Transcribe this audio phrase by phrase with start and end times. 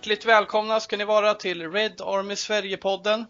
[0.00, 3.26] Hjärtligt välkomna ska ni vara till Red Army Sverige-podden.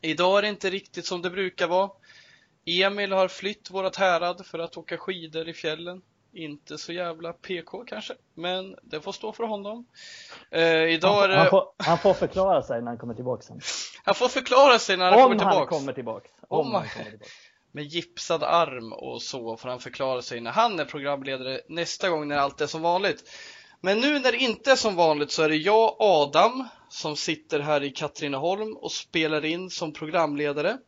[0.00, 1.90] Idag är det inte riktigt som det brukar vara.
[2.66, 6.02] Emil har flytt vårat härad för att åka skidor i fjällen.
[6.32, 9.86] Inte så jävla PK kanske, men det får stå för honom.
[10.50, 11.36] Eh, idag han, det...
[11.36, 13.60] han, får, han, får, förklara sig när han kommer tillbaka sen.
[14.04, 15.58] Han får förklara sig när han Om kommer tillbaka.
[15.58, 16.28] Han kommer tillbaka.
[16.48, 17.30] Om, Om han kommer tillbaka.
[17.72, 22.28] Med gipsad arm och så får han förklara sig när han är programledare nästa gång
[22.28, 23.24] när allt är som vanligt.
[23.86, 27.60] Men nu när det inte är som vanligt så är det jag, Adam, som sitter
[27.60, 30.78] här i Katrineholm och spelar in som programledare.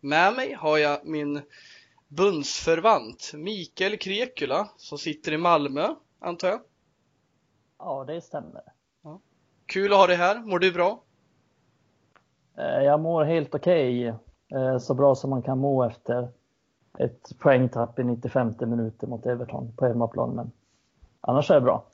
[0.00, 1.42] Med mig har jag min
[2.08, 5.88] bundsförvant Mikael Krekula som sitter i Malmö,
[6.20, 6.60] antar jag?
[7.78, 8.62] Ja, det stämmer.
[9.02, 9.20] Ja.
[9.66, 10.40] Kul att ha dig här.
[10.40, 11.02] Mår du bra?
[12.58, 14.12] Eh, jag mår helt okej.
[14.12, 14.60] Okay.
[14.60, 16.28] Eh, så bra som man kan må efter
[16.98, 20.34] ett poängtapp i 95 minuter mot Everton på hemmaplan.
[20.34, 20.50] Men
[21.20, 21.84] annars är det bra.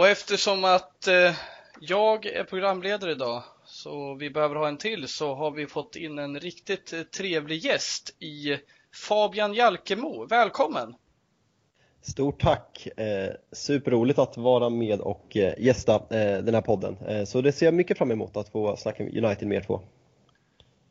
[0.00, 1.34] Och eftersom att eh,
[1.80, 6.18] jag är programledare idag så vi behöver ha en till så har vi fått in
[6.18, 8.58] en riktigt eh, trevlig gäst i
[9.08, 10.26] Fabian Jalkemo.
[10.26, 10.94] Välkommen!
[12.02, 12.86] Stort tack!
[12.96, 16.96] Eh, superroligt att vara med och eh, gästa eh, den här podden.
[17.06, 19.80] Eh, så det ser jag mycket fram emot att få snacka United med er två.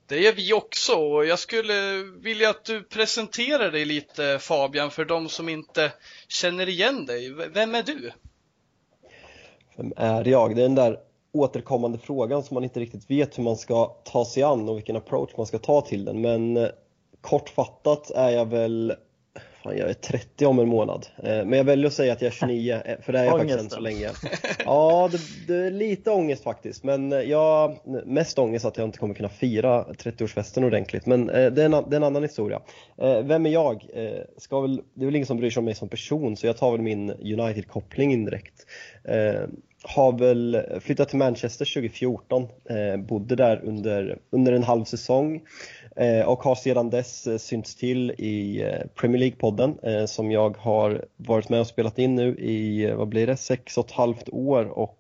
[0.07, 5.05] Det gör vi också och jag skulle vilja att du presenterar dig lite Fabian för
[5.05, 5.91] de som inte
[6.27, 7.33] känner igen dig.
[7.53, 8.11] Vem är du?
[9.79, 10.55] Eh, Vem är jag?
[10.55, 10.99] Det är den där
[11.31, 14.95] återkommande frågan som man inte riktigt vet hur man ska ta sig an och vilken
[14.95, 16.21] approach man ska ta till den.
[16.21, 16.67] Men eh,
[17.21, 18.93] kortfattat är jag väl
[19.63, 21.07] Fan, jag är 30 om en månad.
[21.17, 23.37] Eh, men jag väljer att säga att jag är 29, eh, för det är jag
[23.37, 24.09] faktiskt än så länge.
[24.65, 26.83] Ja, det, det, är lite ångest faktiskt.
[26.83, 31.05] Men jag mest ångest att jag inte kommer kunna fira 30-årsfesten ordentligt.
[31.05, 32.59] Men det är, en, det är en annan historia.
[33.23, 33.85] Vem är jag?
[34.37, 36.57] Ska väl, det är väl ingen som bryr sig om mig som person, så jag
[36.57, 38.65] tar väl min United-koppling indirekt
[39.83, 45.41] har väl flyttat till Manchester 2014, eh, bodde där under, under en halv säsong eh,
[45.95, 51.05] Eh, och har sedan dess eh, synts till i eh, Premier League-podden som jag har
[51.17, 54.65] varit med och spelat in nu i, vad blir det, sex och ett halvt år
[54.65, 54.95] och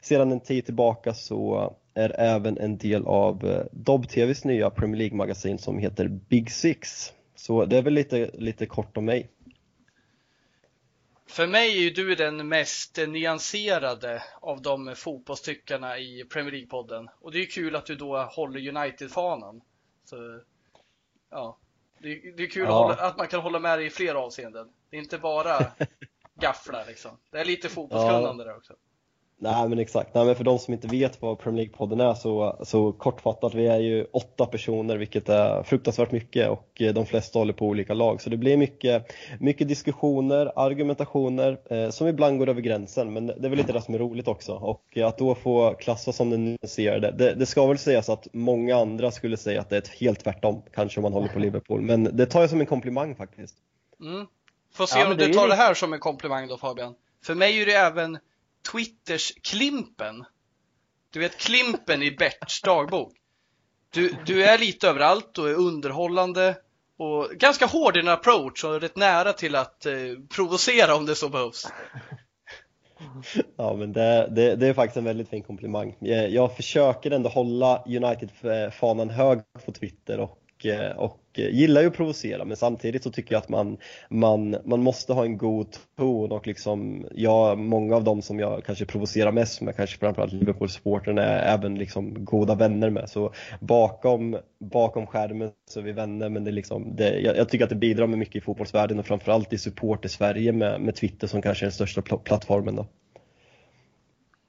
[0.00, 5.78] sedan en tid tillbaka så är även en del av Dobb-TVs nya Premier League-magasin som
[5.78, 7.12] heter Big Six.
[7.34, 9.30] Så det är väl lite, lite kort om mig.
[11.28, 17.08] För mig är ju du den mest nyanserade av de fotbollstyckarna i Premier League-podden.
[17.20, 19.60] Och det är ju kul att du då håller United-fanan.
[21.30, 21.58] Ja.
[21.98, 22.68] Det är, det är kul ja.
[22.68, 24.68] att, hålla, att, man kan hålla med dig i flera avseenden.
[24.90, 25.58] Det är inte bara
[26.34, 27.18] gafflar liksom.
[27.30, 28.50] Det är lite fotbollskunnande ja.
[28.50, 28.74] där också.
[29.38, 32.58] Nej men exakt, Nej, men för de som inte vet vad Premier League-podden är så,
[32.62, 37.38] så kortfattat, vi är ju åtta personer vilket är fruktansvärt mycket och eh, de flesta
[37.38, 42.48] håller på olika lag så det blir mycket, mycket diskussioner, argumentationer eh, som ibland går
[42.48, 45.34] över gränsen men det är väl lite det som är roligt också och att då
[45.34, 49.60] få klassas som den nyanserade, det, det ska väl sägas att många andra skulle säga
[49.60, 52.40] att det är ett helt tvärtom kanske om man håller på Liverpool men det tar
[52.40, 53.56] jag som en komplimang faktiskt.
[54.00, 54.26] Mm.
[54.74, 56.94] Får se ja, om du tar det här som en komplimang då Fabian.
[57.24, 58.18] För mig är det även
[58.72, 60.24] Twitters Klimpen.
[61.12, 63.12] Du vet Klimpen i Berts dagbok.
[63.90, 66.56] Du, du är lite överallt och är underhållande
[66.98, 69.94] och ganska hård i din approach och rätt nära till att eh,
[70.34, 71.66] provocera om det så behövs.
[73.56, 75.96] Ja men det, det, det, är faktiskt en väldigt fin komplimang.
[75.98, 81.86] Jag, jag försöker ändå hålla United-fanan hög på Twitter och eh, och, och gillar ju
[81.86, 83.76] att provocera men samtidigt så tycker jag att man,
[84.08, 88.64] man, man måste ha en god ton och liksom, ja, många av dem som jag
[88.64, 93.10] kanske provocerar mest med, kanske framförallt Liverpool-supporten, är även liksom goda vänner med.
[93.10, 97.48] Så bakom, bakom skärmen så är vi vänner men det är liksom, det, jag, jag,
[97.48, 100.80] tycker att det bidrar med mycket i fotbollsvärlden och framförallt i support i Sverige med,
[100.80, 102.86] med Twitter som kanske är den största pl plattformen då.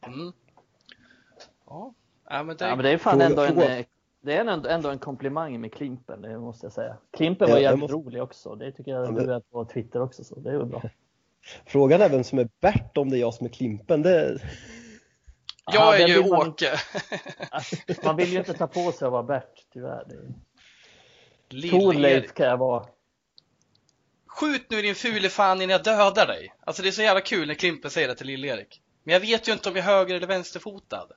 [0.08, 0.32] Mm.
[1.66, 1.94] Ja.
[2.30, 2.66] Ja men, det...
[2.66, 3.84] ja men det är fan ändå en
[4.22, 6.98] det är ändå, ändå en komplimang med Klimpen, det måste jag säga.
[7.18, 7.96] Klimpen var ja, jävligt måste...
[7.96, 8.56] rolig också.
[8.56, 10.82] Det tycker jag ja, du är på Twitter också, så det är ju bra.
[11.66, 14.02] Frågan är vem som är Bert om det är jag som är Klimpen.
[14.02, 14.40] Det...
[15.74, 16.48] Jag är ju man...
[16.48, 16.72] Åke.
[18.04, 20.06] man vill ju inte ta på sig att vara Bert, tyvärr.
[20.08, 21.70] Det...
[21.70, 22.86] Torleif kan jag vara.
[24.28, 26.54] Skjut nu din fule fan innan jag dödar dig.
[26.60, 28.82] Alltså det är så jävla kul när Klimpen säger det till Lill-Erik.
[29.04, 31.08] Men jag vet ju inte om jag är höger eller vänsterfotad.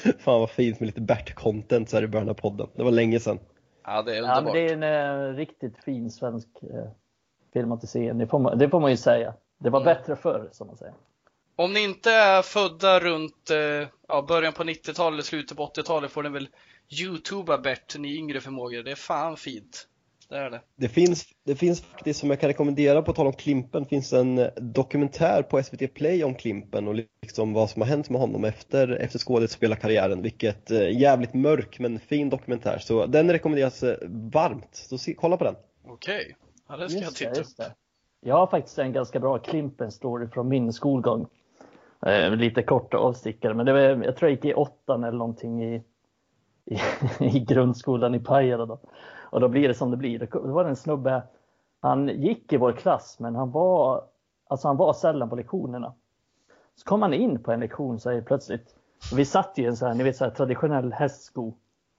[0.18, 2.68] Fan vad fint med lite Bert-content så här i början av podden.
[2.74, 3.38] Det var länge sedan.
[3.84, 4.36] Ja, det är underbart.
[4.36, 6.90] Ja, men det är en uh, riktigt fin svensk uh,
[7.52, 8.18] filmatisering.
[8.18, 9.34] Det får, man, det får man ju säga.
[9.58, 9.94] Det var mm.
[9.94, 10.94] bättre förr, som man säger.
[11.56, 16.10] Om ni inte är födda runt uh, ja, början på 90-talet eller slutet på 80-talet
[16.10, 16.48] får ni väl
[17.00, 18.82] youtuba Bert, ni yngre förmågor.
[18.82, 19.88] Det är fan fint.
[20.30, 20.60] Det är det.
[20.76, 24.50] Det finns, det finns faktiskt, som jag kan rekommendera på tal om Klimpen, finns en
[24.56, 28.88] dokumentär på SVT Play om Klimpen och liksom vad som har hänt med honom efter,
[28.88, 30.22] efter skådespelarkarriären.
[30.22, 32.78] Vilket eh, jävligt mörk men fin dokumentär.
[32.78, 33.96] Så den rekommenderas eh,
[34.32, 34.68] varmt.
[34.72, 35.54] Så se, kolla på den.
[35.84, 36.34] Okej, okay.
[36.68, 37.72] ja, det ska just jag titta upp.
[38.20, 41.26] Jag har faktiskt en ganska bra Klimpen-story från min skolgång.
[42.06, 45.64] Eh, lite korta avstickare, men det var, jag tror jag gick i åttan eller någonting
[45.64, 45.82] i,
[46.64, 46.78] i,
[47.36, 48.66] i grundskolan i Pajala.
[48.66, 48.80] Då.
[49.30, 50.18] Och då blir det som det blir.
[50.18, 51.22] Det var en snubbe,
[51.80, 54.04] han gick i vår klass, men han var,
[54.48, 55.94] alltså han var sällan på lektionerna.
[56.74, 58.74] Så kom han in på en lektion så plötsligt,
[59.14, 61.54] vi satt i en så här, ni vet, så här, traditionell hästsko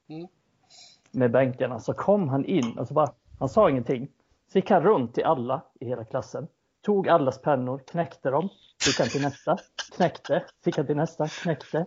[0.09, 0.27] mm.
[1.11, 4.07] med bänkarna, så kom han in och så bara, han sa ingenting.
[4.51, 6.47] Så gick han runt till alla i hela klassen,
[6.81, 8.49] tog allas pennor, knäckte dem,
[8.85, 9.57] fick han till nästa,
[9.95, 11.85] knäckte, fick han till nästa, knäckte.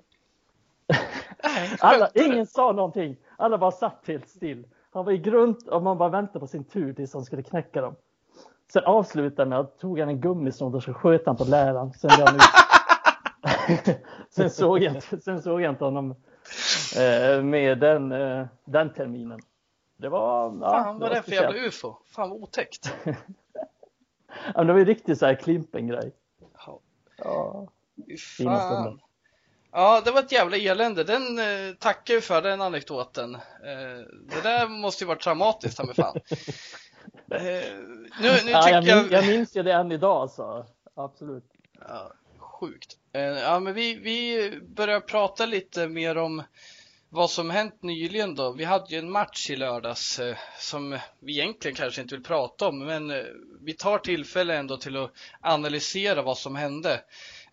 [1.81, 4.67] Alla, ingen sa någonting, alla bara satt helt still.
[4.95, 7.81] Han var i grund och man bara väntade på sin tur tills han skulle knäcka
[7.81, 7.97] dem.
[8.73, 11.93] Sen avslutade med att tog han en gummisnodd och så sköt han på läraren.
[11.93, 12.11] Sen,
[14.31, 16.11] sen, såg, jag, sen såg jag inte honom
[16.97, 19.41] eh, med den, eh, den terminen.
[19.97, 20.59] Det var...
[20.61, 21.95] Ja, Fan vad det är för jävla ufo.
[22.05, 22.95] Fan vad otäckt.
[24.55, 26.13] ja, det var ju riktigt så här Klimpen-grej.
[26.67, 26.81] Ja.
[27.17, 27.69] ja.
[28.45, 29.01] Fan.
[29.77, 31.05] Ja, det var ett jävla elände.
[31.05, 33.35] Den eh, tackar vi för, den anekdoten.
[33.35, 33.41] Eh,
[34.35, 36.21] det där måste ju varit traumatiskt, med fan.
[37.31, 37.41] Eh,
[38.21, 39.13] nu, nu ja, jag, jag...
[39.13, 41.45] jag minns ju det än idag, så absolut.
[41.89, 42.97] Ja, sjukt.
[43.13, 46.43] Eh, ja, men vi, vi börjar prata lite mer om
[47.09, 48.53] vad som hänt nyligen då.
[48.53, 52.69] Vi hade ju en match i lördags eh, som vi egentligen kanske inte vill prata
[52.69, 53.25] om, men eh,
[53.61, 55.11] vi tar tillfälle ändå till att
[55.41, 57.01] analysera vad som hände.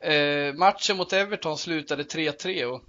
[0.02, 2.84] Eh, matchen mot Everton slutade 3-3 och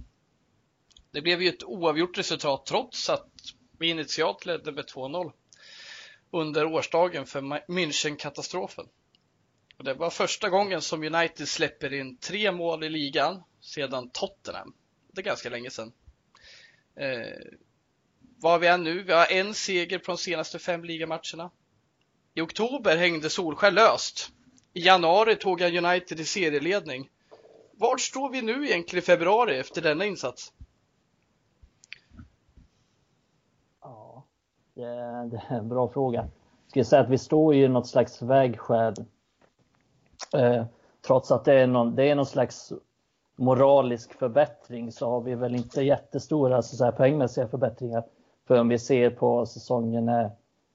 [1.10, 3.28] det blev ju ett oavgjort resultat trots att
[3.78, 5.32] vi initialt ledde med 2-0
[6.30, 8.88] under årsdagen för München-katastrofen.
[9.78, 14.74] Det var första gången som United släpper in tre mål i ligan sedan Tottenham.
[15.12, 15.92] Det är ganska länge sedan.
[16.96, 17.56] Eh,
[18.36, 19.02] var vi är nu?
[19.02, 21.50] Vi har en seger på de senaste fem ligamatcherna.
[22.34, 24.32] I oktober hängde Solskär löst
[24.72, 27.08] i januari tog han United i serieledning.
[27.76, 30.52] Var står vi nu egentligen i februari efter denna insats?
[33.80, 34.24] Ja,
[34.74, 36.20] det är, en bra fråga.
[36.20, 38.94] Jag skulle säga att vi står i något slags vägskäl.
[40.34, 40.64] Eh,
[41.06, 42.72] trots att det är, någon, det är någon slags
[43.36, 48.04] moralisk förbättring så har vi väl inte jättestora så säga, poängmässiga förbättringar.
[48.46, 50.30] För om vi ser på säsongen när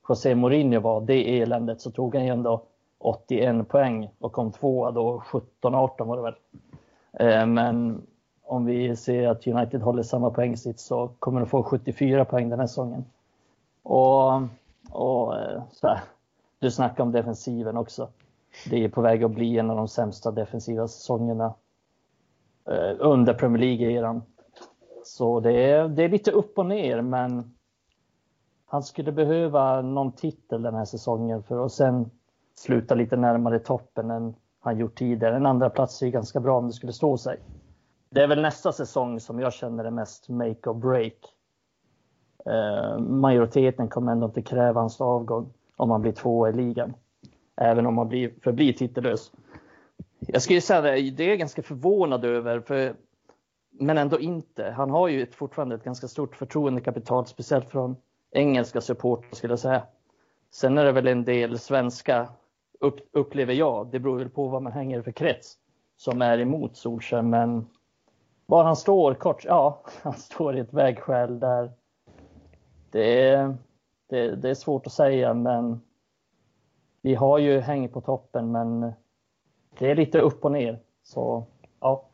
[0.09, 2.63] José Mourinho var det eländet så tog han ju ändå
[2.99, 5.23] 81 poäng och kom tvåa då
[5.61, 6.35] 17-18 var det väl.
[7.19, 8.01] Eh, men
[8.43, 12.59] om vi ser att United håller samma poängsits så kommer de få 74 poäng den
[12.59, 13.05] här säsongen.
[13.83, 14.33] Och,
[14.91, 15.99] och eh, så här,
[16.59, 18.09] du snackar om defensiven också.
[18.69, 21.53] Det är på väg att bli en av de sämsta defensiva säsongerna
[22.65, 24.21] eh, under Premier League-eran.
[25.03, 27.55] Så det är, det är lite upp och ner, men
[28.65, 32.11] han skulle behöva någon titel den här säsongen för att sen
[32.59, 35.35] sluta lite närmare toppen än han gjort tidigare.
[35.35, 37.39] En andra plats är ganska bra om det skulle stå sig.
[38.09, 41.13] Det är väl nästa säsong som jag känner är mest make or break.
[42.45, 46.93] Eh, majoriteten kommer ändå inte kräva hans avgång om han blir två i ligan.
[47.55, 49.31] Även om han blir, förblir titellös.
[50.19, 52.95] Jag skulle säga det, det är jag ganska förvånad över, för,
[53.71, 54.73] men ändå inte.
[54.77, 57.95] Han har ju ett, fortfarande ett ganska stort förtroendekapital, speciellt från
[58.31, 59.83] engelska supportrar skulle jag säga.
[60.51, 62.27] Sen är det väl en del svenska
[62.79, 63.87] upp, upplever jag.
[63.91, 65.57] Det beror väl på vad man hänger för krets
[65.97, 67.21] som är emot Solskjaer.
[67.21, 67.67] Men
[68.45, 71.71] var han står kort, ja, han står i ett vägskäl där
[72.91, 73.57] det är,
[74.09, 75.81] det, det är svårt att säga, men
[77.01, 78.93] vi har ju häng på toppen, men
[79.79, 80.79] det är lite upp och ner.
[81.03, 81.45] Så
[81.79, 82.09] ja,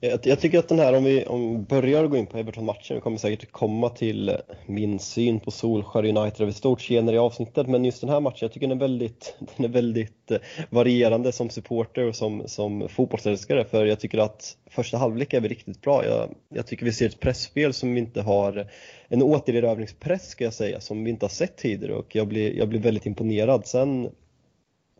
[0.00, 2.94] jag, jag, tycker att den här, om vi, om vi börjar gå in på Everton-matchen,
[2.94, 7.68] vi kommer säkert komma till min syn på Solskär United över stort senare i avsnittet,
[7.68, 10.38] men just den här matchen, jag tycker den är väldigt, den är väldigt eh,
[10.70, 15.48] varierande som supporter och som, som fotbollsälskare, för jag tycker att första halvlek är vi
[15.48, 16.04] riktigt bra.
[16.04, 18.66] Jag, jag tycker vi ser ett pressspel som vi inte har,
[19.08, 22.68] en återerövringspress ska jag säga, som vi inte har sett tidigare och jag blir, jag
[22.68, 23.66] blir väldigt imponerad.
[23.66, 24.10] Sen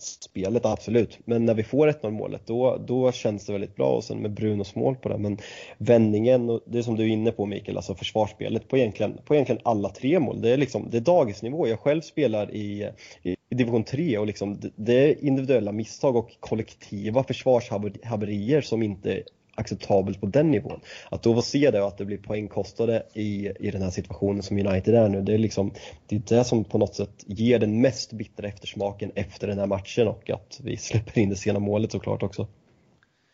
[0.03, 1.19] spelet, absolut.
[1.25, 4.31] Men när vi får 1-0 målet, då, då känns det väldigt bra och sen med
[4.31, 5.19] Brunos mål på det.
[5.19, 5.39] Men
[5.79, 9.63] vändningen, och det som du är inne på Mikael, alltså försvarsspelet på egentligen, på egentligen
[9.65, 10.41] alla tre mål.
[10.41, 11.69] Det är, liksom, det är dagisnivå.
[11.69, 12.91] Jag själv spelar i,
[13.23, 18.83] i, i division 3 och liksom, det, det är individuella misstag och kollektiva försvarshaverier som
[18.83, 19.23] inte
[19.61, 20.81] acceptabelt på den nivån.
[21.11, 24.43] Att då få se det och att det blir poängkostade i, i den här situationen
[24.43, 25.73] som United är nu, det är liksom
[26.07, 29.67] det, är det som på något sätt ger den mest bittra eftersmaken efter den här
[29.67, 32.47] matchen och att vi släpper in det sena målet såklart också.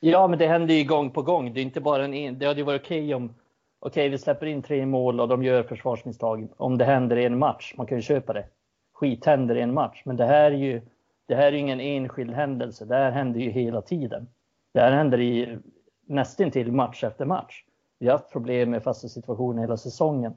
[0.00, 1.54] Ja, men det händer ju gång på gång.
[1.54, 4.18] Det är inte bara en, det hade ju varit okej okay om okej, okay, vi
[4.18, 6.48] släpper in tre mål och de gör försvarsmisstag.
[6.56, 8.46] Om det händer i en match, man kan ju köpa det.
[8.94, 10.82] Skit händer i en match, men det här är ju
[11.28, 12.84] det här är ju ingen enskild händelse.
[12.84, 14.28] Det här händer ju hela tiden.
[14.74, 15.58] Det här händer i
[16.06, 17.64] nästintill match efter match.
[17.98, 20.32] Vi har haft problem med fasta situationer hela säsongen.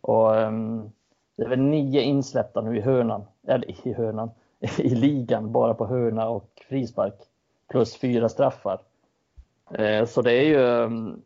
[0.00, 0.92] Och um,
[1.36, 4.30] det är väl nio insläppta nu i hörnan, eller i hörnan,
[4.78, 7.14] i ligan bara på hörna och frispark.
[7.68, 8.80] Plus fyra straffar.
[9.70, 11.22] Eh, så det är ju um,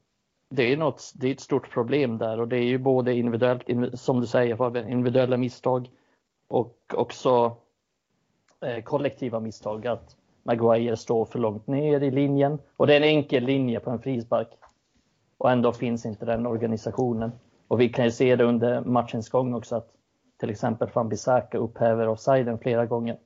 [0.49, 3.62] det är, något, det är ett stort problem där och det är ju både individuellt,
[3.95, 5.90] som du säger individuella misstag
[6.49, 7.57] och också
[8.61, 9.87] eh, kollektiva misstag.
[9.87, 13.90] Att Maguire står för långt ner i linjen och det är en enkel linje på
[13.90, 14.48] en frispark.
[15.38, 17.32] Och ändå finns inte den organisationen.
[17.68, 19.88] Och vi kan ju se det under matchens gång också att
[20.40, 23.16] till exempel Van Bissaka upphäver offsiden flera gånger.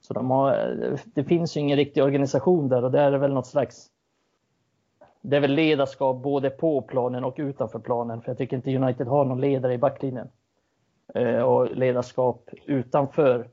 [0.00, 3.46] Så de har, det finns ju ingen riktig organisation där och det är väl något
[3.46, 3.90] slags
[5.22, 8.22] det är väl ledarskap både på planen och utanför planen.
[8.22, 10.28] För jag tycker inte United har någon ledare i backlinjen.
[11.14, 13.48] Eh, och ledarskap utanför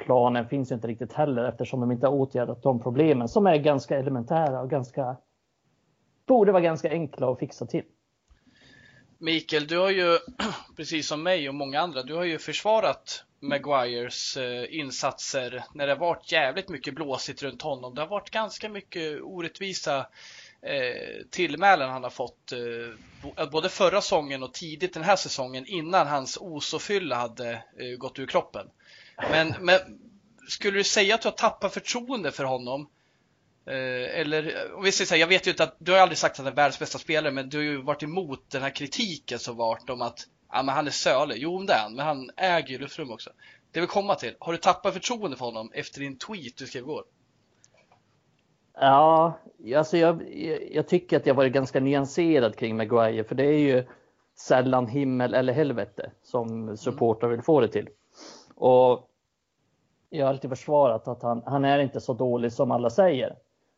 [0.00, 3.56] planen finns ju inte riktigt heller eftersom de inte har åtgärdat de problemen som är
[3.56, 5.16] ganska elementära och ganska
[6.26, 7.84] borde vara ganska enkla att fixa till.
[9.18, 10.18] Mikael, du har ju
[10.76, 15.92] precis som mig och många andra, du har ju försvarat Maguires eh, insatser när det
[15.92, 17.94] har varit jävligt mycket blåsigt runt honom.
[17.94, 20.06] Det har varit ganska mycket orättvisa
[20.62, 26.06] eh, tillmälen han har fått eh, både förra säsongen och tidigt den här säsongen innan
[26.06, 27.62] hans osofylla hade
[27.98, 28.66] gått ur kroppen.
[29.30, 29.78] Men, men
[30.48, 32.88] skulle du säga att du har tappat förtroende för honom?
[33.66, 36.18] Eh, eller om vi säger så här, jag vet ju inte att du har aldrig
[36.18, 38.70] sagt att han är världens bästa spelare, men du har ju varit emot den här
[38.70, 41.36] kritiken som varit om att ja, men han är sölig.
[41.38, 43.30] Jo, det är han, men han äger ju luftrum också.
[43.72, 46.82] Det vill komma till, har du tappat förtroende för honom efter din tweet du skrev
[46.82, 47.04] igår?
[48.74, 49.38] Ja,
[49.76, 50.34] alltså jag,
[50.70, 53.84] jag tycker att jag varit ganska nyanserad kring Maguire, för det är ju
[54.38, 57.88] sällan himmel eller helvete som supportrar vill få det till.
[58.54, 59.09] Och
[60.10, 63.36] jag har alltid försvarat att han, han är inte så dålig som alla säger.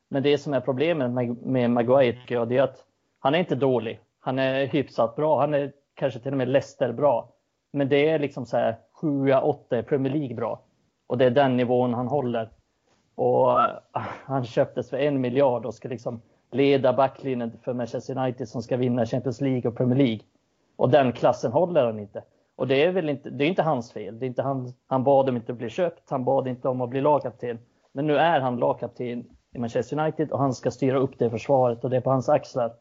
[0.09, 2.85] Men det som är problemet med, med Maguire tycker jag, det är att
[3.19, 4.01] han är inte dålig.
[4.21, 5.41] Han är hyfsat bra.
[5.41, 7.29] Han är kanske till och med Leicester bra.
[7.73, 10.61] Men det är liksom så här 7-8 Premier League bra.
[11.07, 12.51] Och det är den nivån han håller.
[13.15, 13.71] Och eh,
[14.25, 16.21] han köptes för en miljard och ska liksom
[16.51, 20.21] leda backlinjen för Manchester United som ska vinna Champions League och Premier League.
[20.77, 22.23] Och den klassen håller han inte.
[22.57, 24.19] Och det är väl inte, det är inte hans fel.
[24.19, 26.11] Det är inte han, han bad om inte att bli köpt.
[26.11, 27.59] Han bad inte om att bli lagkapten.
[27.93, 31.85] Men nu är han lagkapten i Manchester United och han ska styra upp det försvaret
[31.85, 32.73] och det är på hans axlar.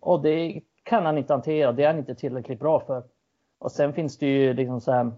[0.00, 1.72] Och det kan han inte hantera.
[1.72, 3.02] Det är han inte tillräckligt bra för.
[3.58, 5.12] Och sen finns det ju liksom så här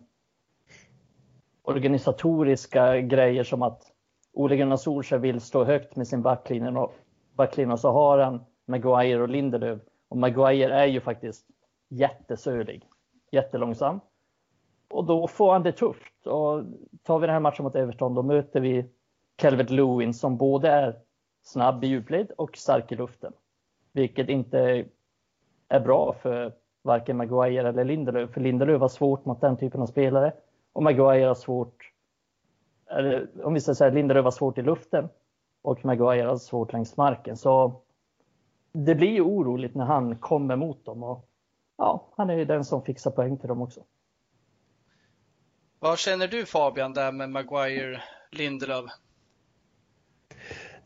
[1.63, 3.83] organisatoriska grejer som att
[4.33, 6.95] Ole Gunnar Solskjaer vill stå högt med sin backlinje och,
[7.35, 9.81] backlinje och så har han Maguire och Lindelöf.
[10.09, 11.47] Och Maguire är ju faktiskt
[11.89, 12.89] jättesölig
[13.37, 14.01] jättelångsam.
[14.91, 16.27] Och då får han det tufft.
[16.27, 16.65] Och
[17.03, 18.91] tar vi den här matchen mot Everton, då möter vi
[19.37, 20.99] Calvert Lewin som både är
[21.43, 23.33] snabb i djupled och stark i luften.
[23.93, 24.85] Vilket inte
[25.69, 26.53] är bra för
[26.83, 28.31] varken Maguire eller Lindelöf.
[28.31, 30.33] För Lindelöf har svårt mot den typen av spelare.
[30.73, 31.93] Och Maguire har svårt,
[32.91, 35.09] eller om vi ska säga Lindelöf har svårt i luften
[35.63, 37.37] och Maguire har svårt längs marken.
[37.37, 37.83] Så
[38.73, 41.03] det blir ju oroligt när han kommer mot dem.
[41.03, 41.29] Och
[41.79, 43.81] ja, han är ju den som fixar poäng till dem också.
[45.79, 48.03] Vad känner du Fabian där med Maguire,
[48.33, 48.91] Lindelöf?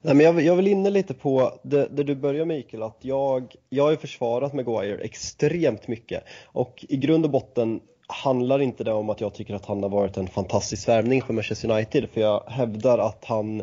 [0.02, 3.56] Nej, men jag, jag vill inne lite på det, det du börjar Mikael, att jag,
[3.68, 8.92] jag har ju försvarat Maguire extremt mycket och i grund och botten handlar inte det
[8.92, 12.20] om att jag tycker att han har varit en fantastisk värvning för Manchester United för
[12.20, 13.62] jag hävdar att han,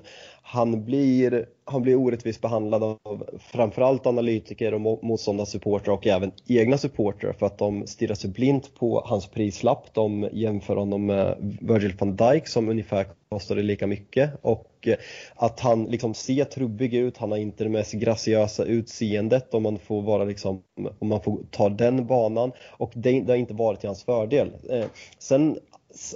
[0.49, 7.33] han blir han blir orättvist behandlad av framförallt analytiker och motståndarsupportrar och även egna supportrar
[7.33, 9.93] för att de stirrar sig blint på hans prislapp.
[9.93, 14.95] De jämför honom med Virgil van Dijk som ungefär kostade lika mycket och eh,
[15.35, 19.79] att han liksom ser trubbig ut, han har inte det mest graciösa utseendet om man
[19.79, 20.63] får vara liksom,
[20.99, 24.51] om man får ta den banan och det, det har inte varit till hans fördel.
[24.69, 24.85] Eh,
[25.19, 25.57] sen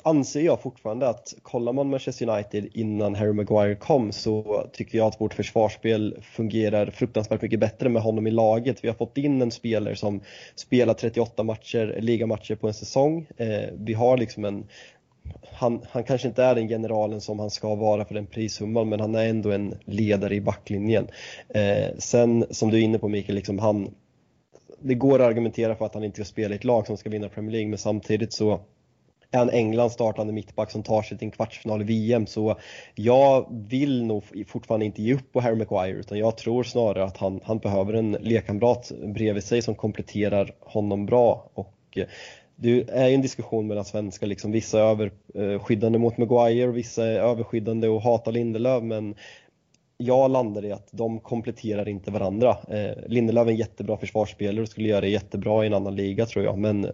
[0.04, 5.08] anser jag fortfarande att kollar man Manchester United innan Harry Maguire kom så tycker jag
[5.08, 8.84] att vårt försvarsspel fungerar fruktansvärt mycket bättre med honom i laget.
[8.84, 10.22] Vi har fått in en spelare som
[10.56, 13.28] spelar 38 matcher, ligamatcher på en säsong.
[13.38, 14.68] Eh, vi har liksom en
[15.52, 19.00] han, han kanske inte är den generalen som han ska vara för den prissumman men
[19.00, 21.08] han är ändå en ledare i backlinjen.
[21.50, 23.94] Eh, sen som du är inne på Mikael, liksom han,
[24.80, 27.10] det går att argumentera för att han inte ska spela i ett lag som ska
[27.10, 28.62] vinna Premier League men samtidigt så
[29.32, 32.56] är han Englands startande mittback som tar sig till en kvartsfinal i VM så
[32.96, 37.18] jag vill nog fortfarande inte ge upp på Harry Maguire utan jag tror snarare att
[37.18, 42.06] han, han behöver en lekkamrat bredvid sig som kompletterar honom bra och eh,
[42.56, 46.78] det är ju en diskussion mellan svenskar, liksom, vissa är överskyddande eh, mot Maguire och
[46.78, 49.16] vissa är överskyddande och hatar Lindelöf men
[49.98, 52.58] jag landar i att de kompletterar inte varandra.
[52.70, 56.26] Eh, Lindelöf är en jättebra försvarsspelare och skulle göra det jättebra i en annan liga
[56.26, 56.92] tror jag men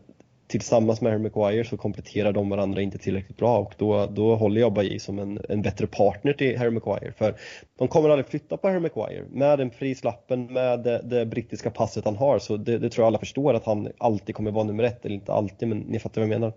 [0.47, 4.61] tillsammans med Harry Maguire så kompletterar de varandra inte tillräckligt bra och då, då håller
[4.61, 7.11] jag Baji som en, en bättre partner till Harry Maguire.
[7.11, 7.35] För
[7.77, 9.23] de kommer aldrig flytta på Harry Maguire.
[9.31, 13.07] Med den frislappen, med det, det, brittiska passet han har så det, det, tror jag
[13.07, 16.21] alla förstår att han alltid kommer vara nummer ett, eller inte alltid men ni fattar
[16.21, 16.53] vad jag menar.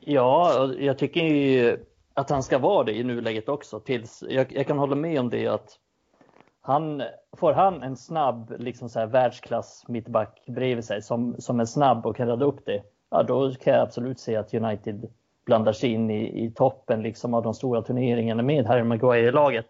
[0.00, 1.78] Ja, jag tycker ju
[2.14, 3.80] att han ska vara det i nuläget också.
[3.80, 5.78] Tills jag, jag kan hålla med om det att
[6.66, 7.02] han,
[7.36, 12.06] får han en snabb liksom så här, världsklass mittback bredvid sig som, som är snabb
[12.06, 15.08] och kan rädda upp det, ja, då kan jag absolut se att United
[15.44, 19.32] blandar sig in i, i toppen liksom av de stora turneringarna med Harry Maguire i
[19.32, 19.66] laget.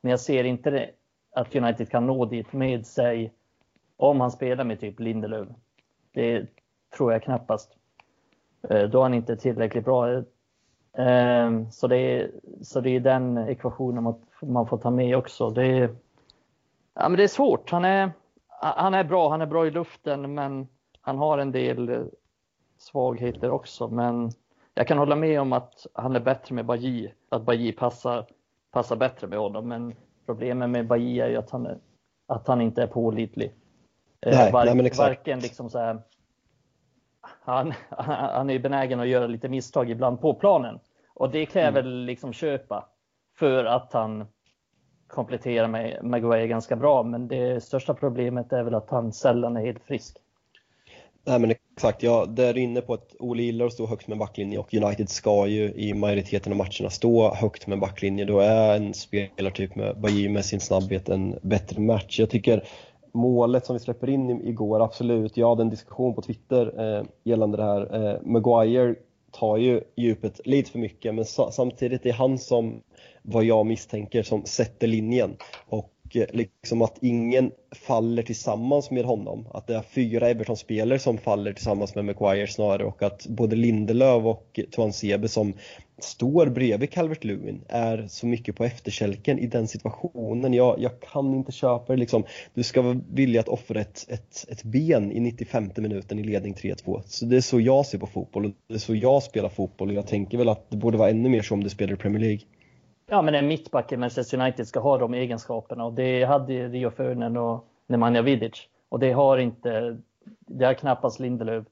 [0.00, 0.90] Men jag ser inte det,
[1.34, 3.32] att United kan nå dit med sig
[3.96, 5.48] om han spelar med typ Lindelöf.
[6.12, 6.46] Det
[6.96, 7.76] tror jag knappast.
[8.70, 10.12] Eh, då är han inte tillräckligt bra.
[10.98, 12.30] Eh, så det är,
[12.62, 15.50] så det är den ekvationen man får ta med också.
[15.50, 15.90] Det är,
[16.98, 17.70] Ja, men det är svårt.
[17.70, 18.12] Han är,
[18.48, 20.68] han är bra, han är bra i luften, men
[21.00, 22.02] han har en del eh,
[22.78, 23.88] svagheter också.
[23.88, 24.30] Men
[24.74, 28.26] jag kan hålla med om att han är bättre med Baji, att Baji passar,
[28.70, 29.68] passar bättre med honom.
[29.68, 29.94] Men
[30.26, 31.78] problemet med Baji är ju att han, är,
[32.26, 33.54] att han inte är pålitlig.
[34.20, 36.02] Eh, nej, Var, nej, varken liksom så här,
[37.40, 40.78] han, han är benägen att göra lite misstag ibland på planen
[41.14, 41.92] och det kräver mm.
[41.92, 42.88] liksom köpa
[43.38, 44.26] för att han
[45.06, 49.60] kompletterar med Maguire ganska bra, men det största problemet är väl att han sällan är
[49.60, 50.16] helt frisk.
[51.26, 54.18] Nej men exakt, ja, där är inne på att Ole gillar att stå högt med
[54.18, 58.24] backlinje och United ska ju i majoriteten av matcherna stå högt med backlinje.
[58.24, 62.20] Då är en spelartyp med Bajy med sin snabbhet en bättre match.
[62.20, 62.64] Jag tycker
[63.12, 67.56] målet som vi släpper in igår, absolut, jag hade en diskussion på Twitter eh, gällande
[67.56, 68.10] det här.
[68.10, 68.94] Eh, Maguire
[69.38, 72.82] tar ju djupet lite för mycket men samtidigt är han som
[73.22, 75.36] vad jag misstänker som sätter linjen.
[75.66, 79.46] Och Eh, liksom att ingen faller tillsammans med honom.
[79.50, 84.24] Att det är fyra Everton-spelare som faller tillsammans med Maguire snarare och att både Lindelöf
[84.24, 85.54] och Tuan Sebe som
[85.98, 90.54] står bredvid Calvert Lewin är så mycket på efterkälken i den situationen.
[90.54, 92.24] Jag, jag kan inte köpa det liksom.
[92.54, 96.54] Du ska vara villig att offra ett, ett, ett ben i 95 minuten i ledning
[96.54, 97.02] 3-2.
[97.06, 99.88] Så det är så jag ser på fotboll och det är så jag spelar fotboll
[99.88, 101.96] och jag tänker väl att det borde vara ännu mer så om du spelar i
[101.96, 102.40] Premier League.
[103.08, 106.90] Ja, men en mittback i Manchester United ska ha de egenskaperna och det hade Rio
[106.90, 108.68] Ferdinand och Nemanja Vidic.
[108.88, 109.98] Och det har inte,
[110.40, 111.64] det har knappast Lindelöf.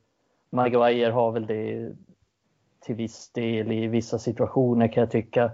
[0.51, 1.92] Maguire har väl det
[2.81, 5.51] till viss del i vissa situationer kan jag tycka.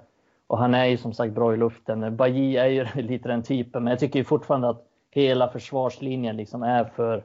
[0.47, 2.16] Och han är ju som sagt bra i luften.
[2.16, 6.85] Bajy är ju lite den typen, men jag tycker fortfarande att hela försvarslinjen liksom är
[6.85, 7.25] för...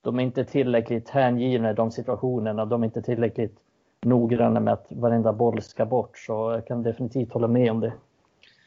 [0.00, 2.64] De är inte tillräckligt hängivna i de situationerna.
[2.64, 3.58] De är inte tillräckligt
[4.00, 6.18] noggranna med att varenda boll ska bort.
[6.18, 7.92] Så jag kan definitivt hålla med om det.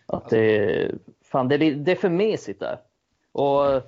[0.06, 0.92] Att det,
[1.32, 2.80] fan, det, är, det är för mesigt där.
[3.32, 3.82] Och,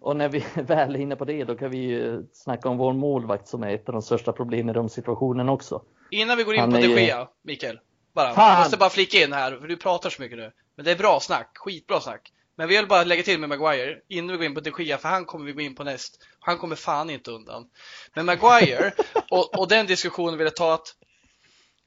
[0.00, 2.92] och när vi väl är inne på det, då kan vi ju snacka om vår
[2.92, 5.82] målvakt som är ett av de största problemen i de situationerna också.
[6.10, 7.80] Innan vi går in Han på de Gea, Mikael.
[8.12, 10.52] Bara, jag måste bara flika in här, för du pratar så mycket nu.
[10.76, 12.32] Men det är bra snack, skitbra snack.
[12.58, 14.98] Men vi vill bara lägga till med Maguire innan vi går in på de Gea,
[14.98, 16.18] för han kommer vi gå in på näst.
[16.40, 17.66] Han kommer fan inte undan.
[18.14, 18.92] Men Maguire,
[19.30, 20.94] och, och den diskussionen vill jag ta att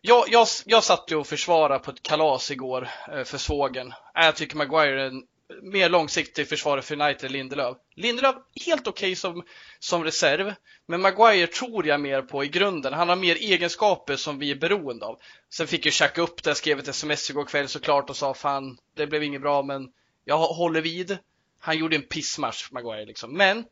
[0.02, 3.94] jag, jag, jag satt ju och försvarade på ett kalas igår eh, för svågen.
[4.14, 5.24] Jag tycker Maguire är en
[5.62, 7.78] mer långsiktig försvarare för United än Lindelöf.
[7.96, 9.44] Lindelöf helt okej okay som,
[9.80, 10.54] som reserv,
[10.88, 12.94] men Maguire tror jag mer på i grunden.
[12.94, 15.20] Han har mer egenskaper som vi är beroende av.
[15.50, 18.78] Sen fick ju Jack upp det, skrev ett sms igår kväll såklart och sa fan,
[18.96, 19.88] det blev inget bra, men
[20.26, 21.18] jag håller vid.
[21.60, 23.38] Han gjorde en pissmatch, Maguire liksom.
[23.38, 23.66] Men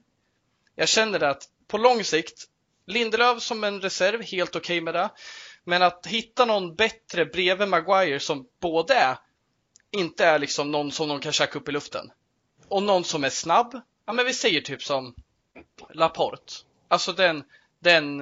[0.75, 2.45] jag känner att på lång sikt,
[2.85, 5.09] Lindelöf som en reserv, helt okej okay med det.
[5.63, 9.17] Men att hitta någon bättre bredvid Maguire som både är,
[9.91, 12.11] inte är liksom någon som de kan käka upp i luften.
[12.67, 13.81] Och någon som är snabb.
[14.05, 15.15] Ja, men vi säger typ som
[15.89, 16.53] Laporte.
[16.87, 17.43] Alltså den,
[17.79, 18.21] den,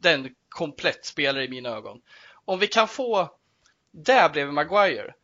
[0.00, 2.00] den komplett spelare i mina ögon.
[2.44, 3.36] Om vi kan få
[3.90, 5.14] det bredvid Maguire.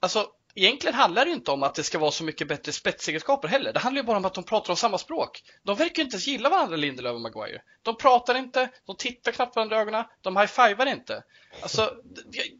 [0.00, 3.72] Alltså egentligen handlar det inte om att det ska vara så mycket bättre spetsegenskaper heller.
[3.72, 5.42] Det handlar ju bara om att de pratar om samma språk.
[5.62, 7.62] De verkar inte ens gilla varandra, Lindelöf och Maguire.
[7.82, 11.22] De pratar inte, de tittar knappt varandra i ögonen, de high-fivar inte.
[11.62, 11.92] Alltså,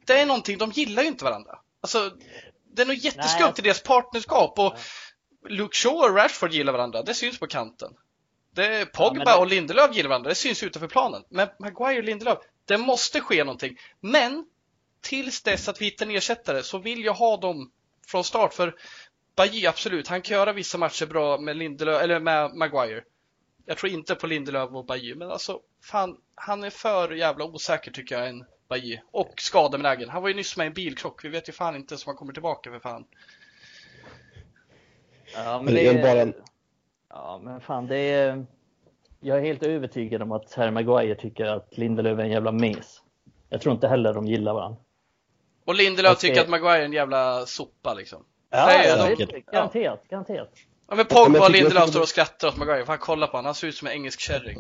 [0.06, 1.58] det är någonting, de gillar ju inte varandra.
[1.80, 2.10] Alltså,
[2.74, 4.74] det är nog jätteskumt i deras partnerskap och
[5.48, 7.92] Luke Shaw och Rashford gillar varandra, det syns på kanten.
[8.54, 9.40] Det, Pogba ja, det...
[9.40, 11.22] och Lindelöf gillar varandra, det syns utanför planen.
[11.28, 13.76] Men Maguire och Lindelöf, det måste ske någonting.
[14.00, 14.46] Men
[15.00, 17.70] tills dess att vi hittar en ersättare så vill jag ha dem
[18.06, 18.54] från start.
[18.54, 18.74] För
[19.36, 23.02] Bajy, absolut, han kan göra vissa matcher bra med Lindelöf, eller med Maguire.
[23.66, 27.90] Jag tror inte på Lindelöf och Bajy, men alltså fan, han är för jävla osäker
[27.90, 28.98] tycker jag än Bajy.
[29.10, 30.08] Och skadebenägen.
[30.08, 31.24] Han var ju nyss med i en bilkrock.
[31.24, 33.04] Vi vet ju fan inte om han kommer tillbaka för fan.
[35.34, 36.34] Ja, men det är...
[37.08, 38.46] Ja, men fan det är...
[39.20, 43.02] Jag är helt övertygad om att herr Maguire tycker att Lindelöf är en jävla mes.
[43.48, 44.80] Jag tror inte heller de gillar varandra.
[45.66, 48.24] Och Lindelöf tycker att Maguire är en jävla sopa liksom.
[48.50, 49.42] Ja, Nej, ja, de...
[49.52, 50.52] garanterat, garanterat.
[50.88, 52.86] Ja, men Pogba och Lindelöf står och skrattar åt Maguire.
[52.86, 54.58] Fan kolla på honom, han ser ut som en engelsk kärring.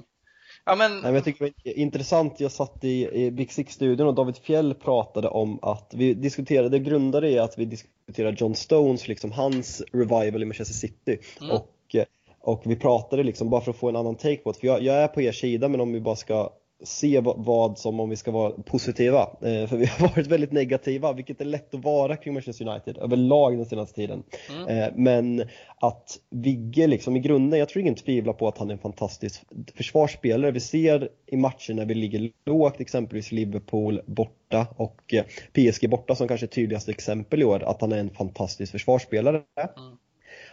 [0.64, 0.92] Ja, men...
[0.92, 4.36] Nej, men jag tycker det var intressant, jag satt i, i Big Six-studion och David
[4.36, 9.32] Fjell pratade om att vi diskuterade, det grundade i att vi diskuterade John Stones, liksom
[9.32, 11.18] hans revival i Manchester City.
[11.40, 11.50] Mm.
[11.50, 11.96] Och,
[12.40, 14.82] och vi pratade liksom, bara för att få en annan take på det, för jag,
[14.82, 16.50] jag är på er sida men om vi bara ska
[16.84, 21.12] se vad som, om vi ska vara positiva, eh, för vi har varit väldigt negativa,
[21.12, 24.22] vilket är lätt att vara kring Manchester United överlag den senaste tiden.
[24.50, 24.68] Mm.
[24.68, 25.44] Eh, men
[25.80, 29.42] att Vigge liksom i grunden, jag tror ingen tvivlar på att han är en fantastisk
[29.74, 30.50] försvarsspelare.
[30.50, 36.14] Vi ser i matcher när vi ligger lågt, exempelvis Liverpool borta och eh, PSG borta
[36.14, 39.42] som kanske är tydligaste exempel i år, att han är en fantastisk försvarsspelare.
[39.76, 39.98] Mm.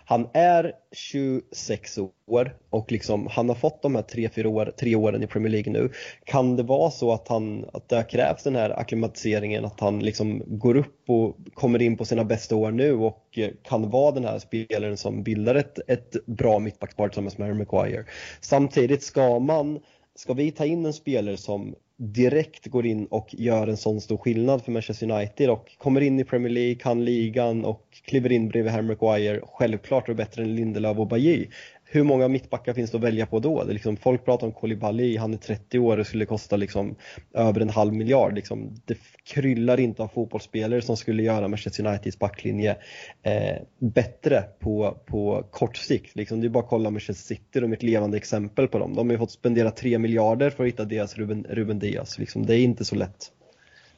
[0.06, 4.96] Han är 26 år och liksom, han har fått de här tre, fyra år, tre
[4.96, 5.92] åren i Premier League nu.
[6.24, 10.44] Kan det vara så att, han, att det krävs den här akklimatiseringen, att han liksom
[10.46, 14.26] går upp och kommer in på sina bästa år nu och eh, kan vara den
[14.26, 18.06] här spelaren som bildar ett, ett bra mittbackspar tillsammans med Harry Maguire.
[18.42, 19.80] Samtidigt ska man
[20.16, 24.18] Ska vi ta in en spelare som direkt går in och gör en sån stor
[24.18, 28.50] skillnad för Manchester United och kommer in i Premier League, kan ligan och kliver in
[28.50, 29.42] bredvid Harry Maguire.
[29.44, 31.48] Självklart är bättre än Lindelöf och Bajy
[31.94, 33.64] hur många mittbackar finns det att välja på då?
[33.64, 36.96] Det liksom, folk pratar om Kolibali, han är 30 år och skulle kosta liksom
[37.34, 38.36] över en halv miljard.
[38.36, 42.78] Liksom, det kryllar inte av fotbollsspelare som skulle göra Manchester Uniteds backlinje
[43.24, 46.16] eh, bättre på, på kort sikt.
[46.16, 48.96] Liksom, det är bara att kolla Manchester City, de är ett levande exempel på dem.
[48.96, 52.20] De har ju fått spendera 3 miljarder för att hitta deras Ruben, Ruben Diaz.
[52.20, 53.32] Liksom, det är inte så lätt.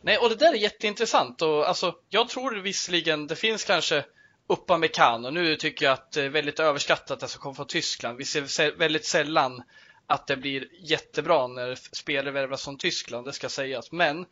[0.01, 4.05] Nej, och det där är jätteintressant och alltså, jag tror visserligen det finns kanske
[4.47, 5.29] Upamecano.
[5.29, 8.17] Nu tycker jag att det är väldigt överskattat alltså det som kommer från Tyskland.
[8.17, 9.63] Vi ser väldigt sällan
[10.08, 13.91] att det blir jättebra när spelare värvas från Tyskland, det ska sägas.
[13.91, 14.25] Men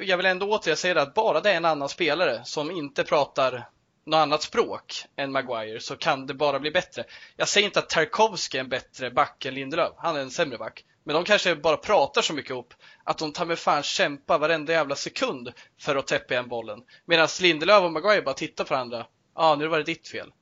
[0.00, 3.68] jag vill ändå återigen säga att bara det är en annan spelare som inte pratar
[4.06, 7.04] något annat språk än Maguire så kan det bara bli bättre.
[7.36, 9.92] Jag säger inte att Tarkovsky är en bättre back än Lindelöf.
[9.96, 10.84] Han är en sämre back.
[11.04, 14.72] Men de kanske bara pratar så mycket ihop att de tar med fan kämpa varenda
[14.72, 16.82] jävla sekund för att täppa igen bollen.
[17.04, 18.98] Medan Lindelöf och Maguire bara tittar på varandra.
[18.98, 20.32] Ja, ah, nu var det ditt fel.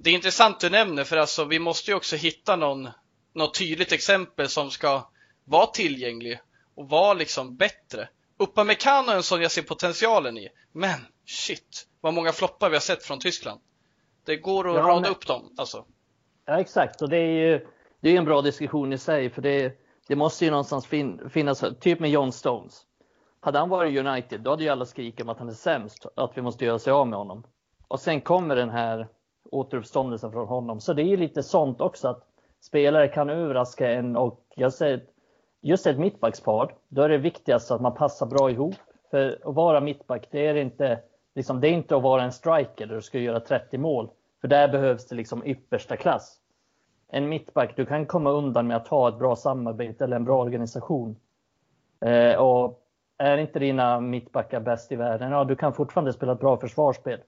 [0.00, 2.88] Det är intressant du nämner för alltså vi måste ju också hitta någon,
[3.34, 5.10] något tydligt exempel som ska
[5.44, 6.40] vara tillgänglig
[6.74, 8.08] och vara liksom bättre.
[8.38, 10.48] Upamecano är en sån jag ser potentialen i.
[10.72, 13.60] Men shit, vad många floppar vi har sett från Tyskland.
[14.24, 15.10] Det går att ja, rada men...
[15.10, 15.84] upp dem alltså.
[16.46, 17.66] Ja exakt och det är ju
[18.04, 19.72] det är en bra diskussion i sig för det,
[20.08, 22.82] det måste ju någonstans fin, finnas, typ med John Stones.
[23.40, 26.32] Hade han varit United, då hade ju alla skrikit om att han är sämst, att
[26.34, 27.46] vi måste göra sig av med honom.
[27.88, 29.08] Och sen kommer den här
[29.50, 30.80] återuppståndelsen från honom.
[30.80, 32.22] Så det är ju lite sånt också att
[32.60, 35.02] spelare kan överraska en och jag säger
[35.62, 38.74] just ett mittbackspar, då är det viktigast att man passar bra ihop.
[39.10, 41.00] För att vara mittback, det är inte,
[41.34, 44.10] liksom, det är inte att vara en striker där du ska göra 30 mål.
[44.40, 46.40] För där behövs det liksom yppersta klass
[47.08, 50.42] en mittback, du kan komma undan med att ha ett bra samarbete eller en bra
[50.42, 51.16] organisation.
[52.00, 52.80] Eh, och
[53.18, 57.20] är inte dina mittbackar bäst i världen, ja du kan fortfarande spela ett bra försvarsspel.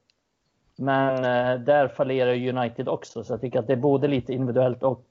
[0.76, 4.82] Men eh, där fallerar United också, så jag tycker att det är både lite individuellt
[4.82, 5.06] och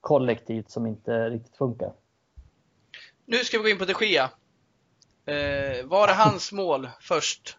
[0.00, 1.92] kollektivt som inte riktigt funkar.
[3.24, 4.30] Nu ska vi gå in på de Gea.
[5.26, 7.58] Eh, var det hans mål först?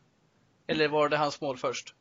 [0.67, 1.95] Eller var det hans mål först?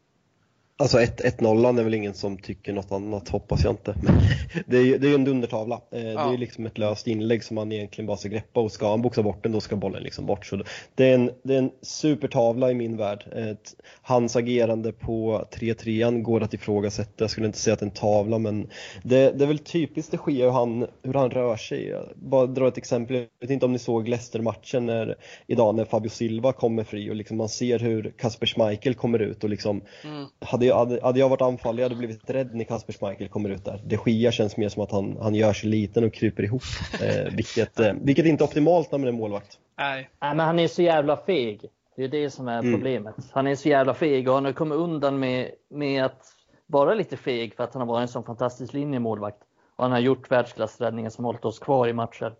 [0.81, 3.95] Alltså 1-0 är väl ingen som tycker något annat, hoppas jag inte.
[4.03, 4.15] Men
[4.67, 5.75] det är ju det är en dundertavla.
[5.75, 6.01] Eh.
[6.01, 9.03] Det är liksom ett löst inlägg som man egentligen bara ska greppa och ska han
[9.03, 10.47] boxa bort den då ska bollen liksom bort.
[10.47, 10.63] Så
[10.95, 13.25] det är en, det är en supertavla i min värld.
[13.33, 17.25] Ett, hans agerande på 3-3 går att ifrågasätta.
[17.25, 18.71] Jag skulle inte säga att det är en tavla men
[19.03, 21.89] det, det är väl typiskt det sker hur han, hur han rör sig.
[21.89, 23.17] Jag bara dra ett exempel.
[23.17, 27.17] Jag vet inte om ni såg Leicester-matchen när, idag när Fabio Silva kommer fri och
[27.17, 30.27] liksom man ser hur Kasper Schmeichel kommer ut och liksom mm.
[30.41, 33.51] hade jag, hade, hade jag varit anfallare hade jag blivit rädd när Kasper Schmeichel kommer
[33.51, 33.81] ut där.
[33.85, 36.63] De Gia känns mer som att han, han gör sig liten och kryper ihop.
[37.03, 39.59] Eh, vilket, eh, vilket inte är optimalt när man är målvakt.
[39.79, 40.11] Nej.
[40.21, 41.61] Nej, men han är så jävla feg.
[41.97, 42.73] Det är det som är mm.
[42.73, 43.15] problemet.
[43.33, 46.33] Han är så jävla feg och han har kommit undan med, med att
[46.67, 49.43] vara lite feg för att han har varit en sån fantastisk linjemålvakt.
[49.77, 52.35] Och han har gjort världsklassräddningar som hållit oss kvar i matcher.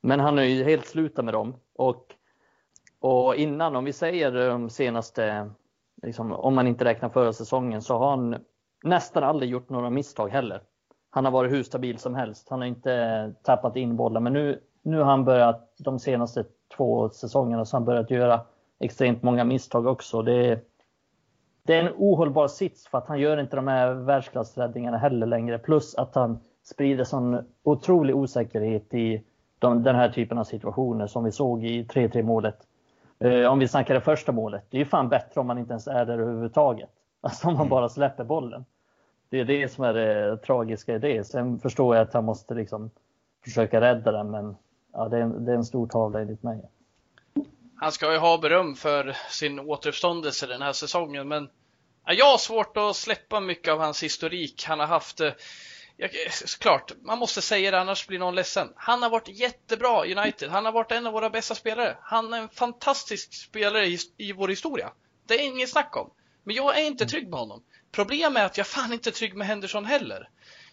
[0.00, 1.54] Men han har ju helt slutat med dem.
[1.76, 2.06] Och,
[3.00, 5.50] och innan, om vi säger de senaste
[6.02, 8.36] liksom, om man inte räknar förra säsongen, så har han
[8.84, 10.62] nästan aldrig gjort några misstag heller.
[11.10, 12.48] Han har varit hur stabil som helst.
[12.48, 16.44] Han har inte tappat in bollar, men nu, nu har han börjat, de senaste
[16.76, 18.40] två säsongerna, så har han börjat göra
[18.80, 20.22] extremt många misstag också.
[20.22, 20.60] Det,
[21.62, 25.58] det är en ohållbar sits för att han gör inte de här världsklassräddningarna heller längre.
[25.58, 29.24] Plus att han sprider sån otrolig osäkerhet i
[29.58, 32.56] de, den här typen av situationer som vi såg i 3-3 målet
[33.48, 35.86] om vi snackar det första målet, det är ju fan bättre om man inte ens
[35.86, 36.90] är där överhuvudtaget.
[37.24, 37.70] Alltså om man mm.
[37.70, 38.64] bara släpper bollen.
[39.28, 41.24] Det är det som är det tragiska i det.
[41.24, 42.90] Sen förstår jag att han måste liksom
[43.44, 44.56] försöka rädda den, men
[44.92, 46.70] ja, det, är en, det är en stor tavla enligt mig.
[47.76, 51.48] Han ska ju ha beröm för sin återuppståndelse den här säsongen, men
[52.06, 54.64] jag har svårt att släppa mycket av hans historik.
[54.68, 55.30] Han har haft eh,
[55.96, 58.72] jag, såklart, man måste säga det annars blir någon ledsen.
[58.76, 60.50] Han har varit jättebra i United.
[60.50, 61.96] Han har varit en av våra bästa spelare.
[62.02, 64.92] Han är en fantastisk spelare i, i vår historia.
[65.26, 66.10] Det är inget snack om.
[66.44, 67.64] Men jag är inte trygg med honom.
[67.92, 70.28] Problemet är att jag fan inte är trygg med Henderson heller.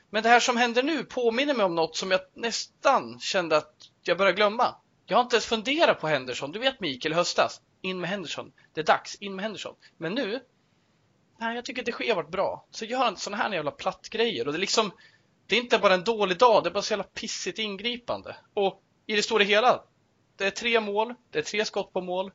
[0.10, 3.73] Men det här som händer nu påminner mig om något som jag nästan kände att
[4.03, 4.75] jag började glömma.
[5.05, 6.51] Jag har inte ens funderat på Henderson.
[6.51, 7.62] Du vet Mikael höstas.
[7.82, 8.51] In med Henderson.
[8.73, 9.15] Det är dags.
[9.15, 9.75] In med Henderson.
[9.97, 10.39] Men nu?
[11.39, 12.65] Nej, jag tycker det har varit bra.
[12.71, 14.91] Så gör han sådana här jävla plattgrejer och det är liksom
[15.47, 18.36] det är inte bara en dålig dag, det är bara så jävla pissigt ingripande.
[18.54, 19.84] Och i det stora hela,
[20.36, 22.32] det är tre mål, det är tre skott på mål.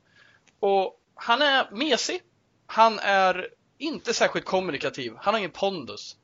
[0.59, 2.21] Och han är mesig.
[2.65, 5.13] Han är inte särskilt kommunikativ.
[5.17, 6.17] Han har ingen pondus.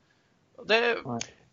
[0.66, 1.02] Det är...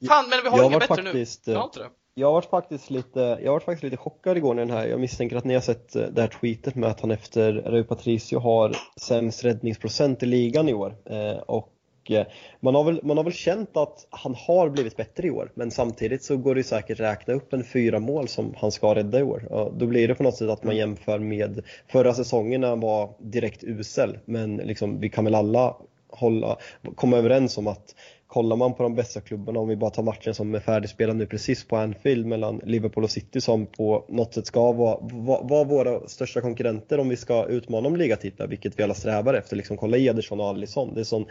[0.08, 1.54] Fan, men vi har inget bättre faktiskt, nu.
[1.54, 1.90] Jag har inte det.
[2.20, 5.36] Jag var faktiskt lite, jag var faktiskt lite chockad igår när den här, jag misstänker
[5.36, 8.76] att ni har sett eh, det här tweetet med att han efter Rui Patricio har
[9.02, 10.96] sämst räddningsprocent i ligan i år.
[11.06, 11.70] Eh, och
[12.10, 12.26] Eh,
[12.60, 15.72] man har, väl, man har väl känt att han har blivit bättre i år men
[15.72, 19.24] samtidigt så går det säkert räkna upp en fyra mål som han ska rädda i
[19.24, 19.48] år.
[19.50, 20.78] Ja, då blir det på något sätt att man mm.
[20.78, 25.76] jämför med förra säsongen när han var direkt usel men liksom, vi kan väl alla
[26.10, 26.58] hålla,
[26.96, 27.96] komma överens om att
[28.30, 31.26] kollar man på de bästa klubbarna, om vi bara tar matchen som är färdigspelad nu
[31.26, 34.98] precis på Anfield mellan Liverpool och City som på något sätt ska vara,
[35.42, 39.56] vara våra största konkurrenter om vi ska utmana om ligatitlar, vilket vi alla strävar efter.
[39.56, 41.26] Liksom, kolla Ederson och Alisson, det är sån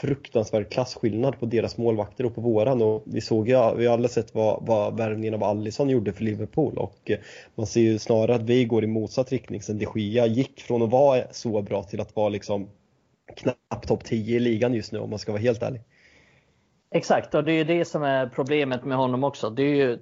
[0.00, 4.08] fruktansvärd klasskillnad på deras målvakter och på våran och vi såg ju, vi har alla
[4.08, 7.18] sett vad, vad värvningen av Alisson gjorde för Liverpool och eh,
[7.54, 10.82] man ser ju snarare att vi går i motsatt riktning sen de Gia gick från
[10.82, 12.68] att vara så bra till att vara liksom
[13.36, 15.80] knappt topp 10 i ligan just nu om man ska vara helt ärlig.
[16.96, 19.50] Exakt, och det är det som är problemet med honom också.
[19.50, 19.98] Det är ju,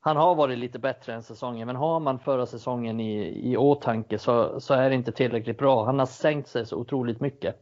[0.00, 4.18] han har varit lite bättre än säsongen, men har man förra säsongen i, i åtanke
[4.18, 5.84] så, så är det inte tillräckligt bra.
[5.84, 7.56] Han har sänkt sig så otroligt mycket.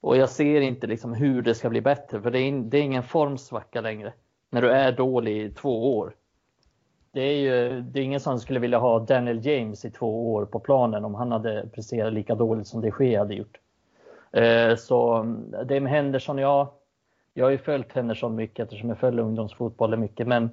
[0.00, 2.82] Och jag ser inte liksom hur det ska bli bättre, för det är, det är
[2.82, 4.12] ingen formsvacka längre.
[4.50, 6.14] När du är dålig i två år.
[7.12, 10.44] Det är ju det är ingen som skulle vilja ha Daniel James i två år
[10.44, 13.58] på planen om han hade presterat lika dåligt som det sker hade gjort.
[14.32, 15.22] Eh, så
[15.64, 16.79] det med Henderson, ja,
[17.34, 20.50] jag har ju följt Henderson mycket eftersom jag följer ungdomsfotbollen mycket, men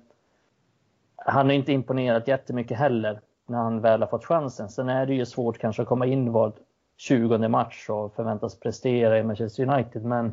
[1.16, 4.70] han har inte imponerat jättemycket heller när han väl har fått chansen.
[4.70, 6.54] Sen är det ju svårt kanske att komma in var
[6.98, 10.32] 20 match och förväntas prestera i Manchester United, men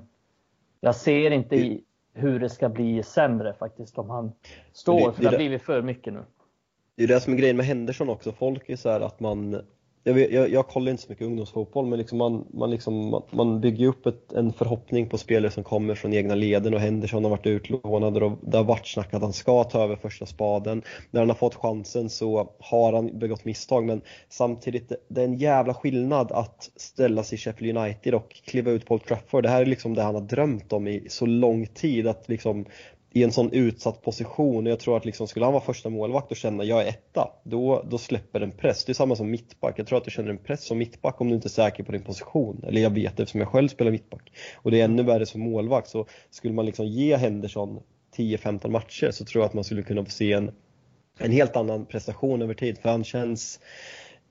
[0.80, 4.32] jag ser inte i hur det ska bli sämre faktiskt om han
[4.72, 6.24] står, för det har blivit för mycket nu.
[6.96, 8.32] Det är det som är grejen med Henderson också.
[8.32, 9.62] Folk är så här att man
[10.06, 13.22] jag, vet, jag, jag kollar inte så mycket ungdomsfotboll men liksom man, man, liksom, man,
[13.30, 17.24] man bygger upp ett, en förhoppning på spelare som kommer från egna leden och Henderson
[17.24, 20.82] har varit utlånad och det har varit snack att han ska ta över första spaden.
[21.10, 25.38] När han har fått chansen så har han begått misstag men samtidigt, det är en
[25.38, 29.42] jävla skillnad att ställa sig i Sheffield United och kliva ut på Old Trafford.
[29.42, 32.64] Det här är liksom det han har drömt om i så lång tid att liksom
[33.14, 34.66] i en sån utsatt position.
[34.66, 37.84] Jag tror att liksom, skulle han vara första målvakt och känna jag är etta, då,
[37.90, 38.84] då släpper en press.
[38.84, 39.78] Det är samma som mittback.
[39.78, 41.92] Jag tror att du känner en press som mittback om du inte är säker på
[41.92, 42.64] din position.
[42.66, 44.32] Eller jag vet eftersom jag själv spelar mittback.
[44.56, 45.88] Och det är ännu värre som målvakt.
[45.88, 47.80] Så skulle man liksom ge Henderson
[48.16, 50.50] 10-15 matcher så tror jag att man skulle kunna få se en,
[51.18, 52.78] en helt annan prestation över tid.
[52.78, 53.60] För han känns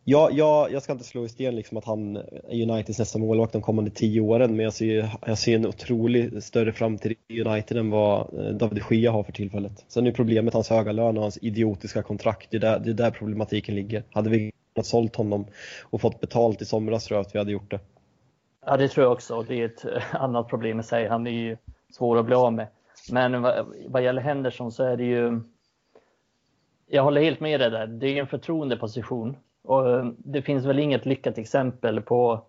[0.05, 3.53] Ja, jag, jag ska inte slå i sten liksom att han är Uniteds nästa målvakt
[3.53, 7.77] de kommande tio åren, men jag ser, jag ser en otroligt större framtid i United
[7.77, 9.85] än vad eh, David de Gea har för tillfället.
[9.87, 12.93] Sen är problemet hans höga lön och hans idiotiska kontrakt, det är där, det är
[12.93, 14.03] där problematiken ligger.
[14.11, 15.45] Hade vi kunnat sålt honom
[15.83, 17.79] och fått betalt i somras tror jag att vi hade gjort det.
[18.65, 19.41] Ja, det tror jag också.
[19.41, 21.07] Det är ett eh, annat problem i sig.
[21.07, 21.57] Han är ju
[21.91, 22.67] svår att bli av med.
[23.11, 25.41] Men vad, vad gäller Henderson så är det ju...
[26.87, 27.87] Jag håller helt med dig där.
[27.87, 32.41] Det är en förtroendeposition och eh, det finns väl inget lyckat exempel på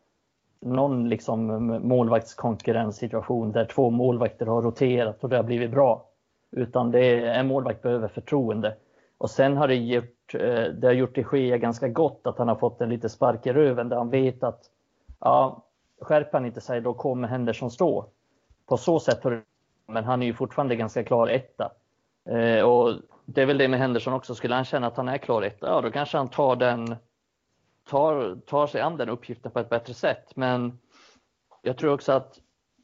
[0.61, 1.47] någon liksom
[1.83, 6.09] målvaktskonkurrenssituation där två målvakter har roterat och det har blivit bra.
[6.51, 8.77] Utan det är, en målvakt behöver förtroende.
[9.19, 12.49] Och sen har det gjort, eh, det har gjort det ske ganska gott att han
[12.49, 14.61] har fått en lite spark i röven där han vet att
[15.21, 15.63] ja,
[16.01, 18.07] skärper han inte sig då kommer Henderson stå.
[18.67, 19.43] På så sätt har det...
[19.87, 21.71] men han är ju fortfarande ganska klar etta.
[22.29, 24.35] Eh, och det är väl det med Henderson också.
[24.35, 26.97] Skulle han känna att han är klar etta, ja då kanske han tar den
[27.89, 30.37] tar, tar sig an den uppgiften på ett bättre sätt.
[30.37, 30.79] Men
[31.63, 32.39] jag tror också att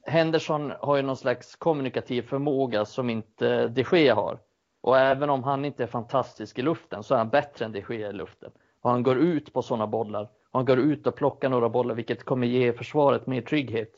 [0.06, 4.38] Henderson har ju någon slags kommunikativ förmåga som inte de Gea har.
[4.80, 7.84] Och även om han inte är fantastisk i luften så är han bättre än de
[7.88, 8.50] Gea i luften.
[8.80, 10.22] Och han går ut på sådana bollar.
[10.22, 13.92] Och han går ut och plockar några bollar vilket kommer ge försvaret mer trygghet.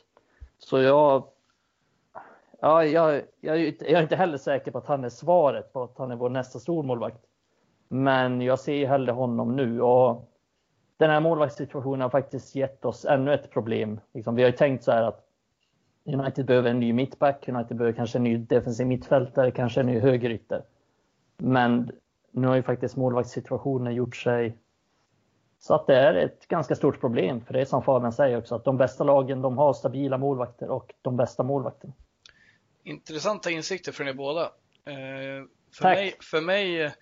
[0.59, 1.25] Så jag
[2.65, 5.99] Ja, jag, jag, jag, är inte heller säker på att han är svaret på att
[5.99, 7.21] han är vår nästa stormålvakt.
[7.89, 10.31] Men jag ser hellre honom nu och
[10.97, 14.01] den här målvaktssituationen har faktiskt gett oss ännu ett problem.
[14.15, 15.25] Liksom, vi har ju tänkt så här att
[16.05, 19.99] United behöver en ny mittback, United behöver kanske en ny defensiv mittfältare, kanske en ny
[19.99, 20.63] högerytter.
[21.37, 21.91] Men
[22.31, 24.57] nu har ju faktiskt målvaktssituationen gjort sig
[25.59, 27.41] så att det är ett ganska stort problem.
[27.41, 30.69] För det är som Fabian säger också, att de bästa lagen de har stabila målvakter
[30.71, 31.93] och de bästa målvakterna.
[32.85, 34.45] Intressanta insikter från er båda.
[34.87, 36.93] Eh, för, mig, för mig,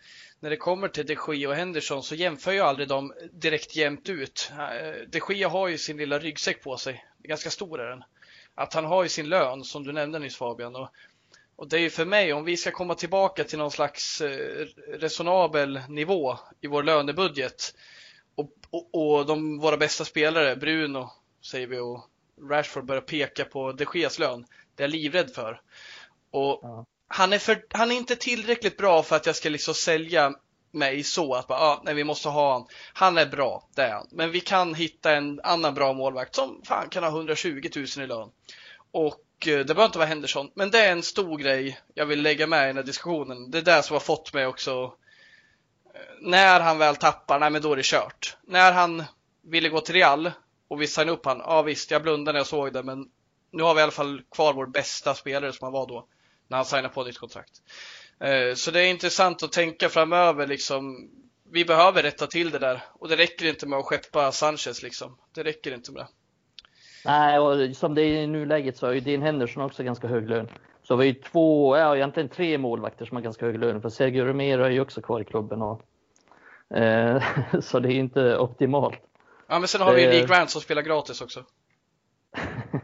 [0.41, 4.09] när det kommer till de Gea och Henderson så jämför jag aldrig dem direkt jämnt
[4.09, 4.53] ut.
[4.59, 8.05] Eh, de Gea har ju sin lilla ryggsäck på sig, ganska stor är den.
[8.55, 10.77] Att han har ju sin lön som du nämnde nyss Fabian.
[10.77, 10.89] Och,
[11.57, 14.67] och det är ju för mig, om vi ska komma tillbaka till någon slags eh,
[14.89, 17.75] resonabel nivå i vår lönebudget
[18.35, 21.11] och, och, och de, våra bästa spelare, Bruno
[21.43, 22.11] säger vi och
[22.51, 24.45] Rashford börjar peka på de Geas lön.
[24.81, 25.61] Det är jag livrädd för.
[26.31, 26.87] Och ja.
[27.09, 30.33] han, är för, han är inte tillräckligt bra för att jag ska liksom sälja
[30.73, 32.67] mig så att bara, ah, nej, vi måste ha han.
[32.93, 34.09] Han är bra, det är han.
[34.11, 38.07] Men vi kan hitta en annan bra målvakt som fan kan ha 120 000 i
[38.07, 38.31] lön.
[38.93, 42.23] Och eh, det behöver inte vara Henderson, men det är en stor grej jag vill
[42.23, 43.51] lägga med i den här diskussionen.
[43.51, 44.95] Det är det som har fått mig också.
[45.95, 48.37] Eh, när han väl tappar, nej men då är det kört.
[48.47, 49.05] När han
[49.43, 50.31] ville gå till Real
[50.69, 53.07] och vi signade upp han, ja visst, jag blundade när jag såg det, men
[53.51, 56.07] nu har vi i alla fall kvar vår bästa spelare som han var då,
[56.49, 57.63] när han signade på ditt kontrakt.
[58.21, 61.11] Eh, så det är intressant att tänka framöver liksom.
[61.53, 65.19] Vi behöver rätta till det där och det räcker inte med att skeppa Sanchez liksom.
[65.35, 66.09] Det räcker inte med det.
[67.05, 70.29] Nej, och som det är i nuläget så har ju Dean Henderson också ganska hög
[70.29, 70.49] lön.
[70.83, 73.83] Så vi har ju två, ja egentligen tre målvakter som har ganska hög lön.
[73.83, 75.63] För Sergio Romero är ju också kvar i klubben.
[75.63, 75.83] Och,
[76.77, 77.23] eh,
[77.61, 79.01] så det är inte optimalt.
[79.49, 81.45] Ja, men sen har vi ju Lee Grant som spelar gratis också.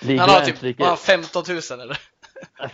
[0.00, 0.98] Nej, han har typ vilket...
[0.98, 1.98] 15 000 eller?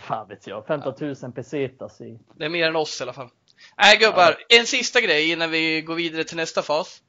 [0.07, 2.19] Fan vet jag, 15 000 pesetas i.
[2.35, 3.29] Det är mer än oss i alla fall.
[3.77, 4.57] Nej gubbar, ja.
[4.57, 7.01] en sista grej innan vi går vidare till nästa fas.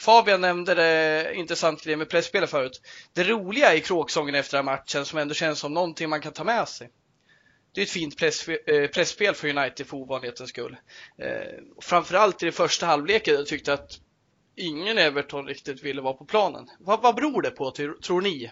[0.00, 2.80] Fabian nämnde det intressant grej med pressspelet förut.
[3.12, 6.32] Det roliga i kråksången efter den här matchen som ändå känns som någonting man kan
[6.32, 6.90] ta med sig.
[7.74, 10.76] Det är ett fint eh, pressspel för United för ovanlighetens skull.
[11.18, 14.00] Eh, framförallt i det första halvleken jag tyckte att
[14.56, 16.70] ingen Everton riktigt ville vara på planen.
[16.78, 17.70] Vad, vad beror det på
[18.02, 18.50] tror ni?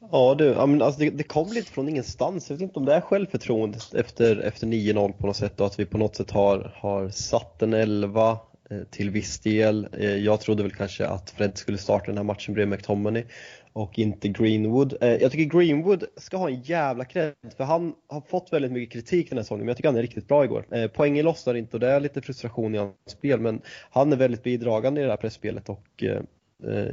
[0.00, 2.50] Ja du, alltså det, det kom lite från ingenstans.
[2.50, 5.78] Jag vet inte om det är självförtroendet efter, efter 9-0 på något sätt och att
[5.78, 8.38] vi på något sätt har, har satt en 11
[8.70, 9.88] eh, till viss del.
[9.92, 13.24] Eh, jag trodde väl kanske att Fred skulle starta den här matchen bredvid McTominay
[13.72, 14.96] och inte Greenwood.
[15.00, 18.92] Eh, jag tycker Greenwood ska ha en jävla cred för han har fått väldigt mycket
[18.92, 20.88] kritik den här säsongen men jag tycker han är riktigt bra igår.
[20.88, 24.42] Poängen lossnar inte och det är lite frustration i hans spel men han är väldigt
[24.42, 26.04] bidragande i det här pressspelet och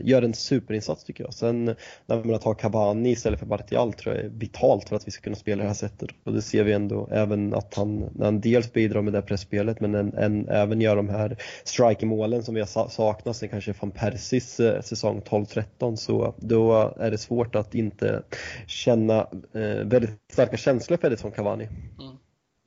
[0.01, 1.34] gör en superinsats tycker jag.
[1.34, 1.65] Sen
[2.06, 5.23] när man tar Cavani istället för Martial tror jag är vitalt för att vi ska
[5.23, 6.10] kunna spela det här sättet.
[6.23, 9.25] Och det ser vi ändå även att han, när han dels bidrar med det här
[9.25, 13.73] pressspelet men en, en, även gör de här striker-målen som vi har saknat sen kanske
[13.82, 18.24] van Persis eh, säsong 12-13 så då är det svårt att inte
[18.68, 19.20] känna
[19.53, 21.63] eh, väldigt starka känslor för Edison Cavani.
[21.99, 22.18] Mm.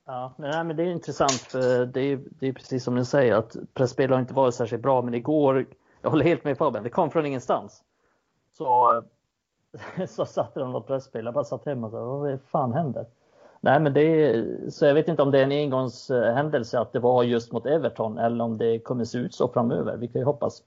[0.07, 3.35] Ja, nej, men det är intressant för det är, det är precis som ni säger
[3.35, 5.67] att pressspel har inte varit särskilt bra men igår,
[6.03, 7.83] jag håller helt med Fabian, det kom från ingenstans.
[8.53, 9.03] Så,
[10.09, 13.07] så satte de något pressspel, jag bara satt hemma och sa vad fan händer?
[13.61, 16.99] Nej men det är, så jag vet inte om det är en engångshändelse att det
[16.99, 20.25] var just mot Everton eller om det kommer se ut så framöver, vi kan ju
[20.25, 20.63] hoppas.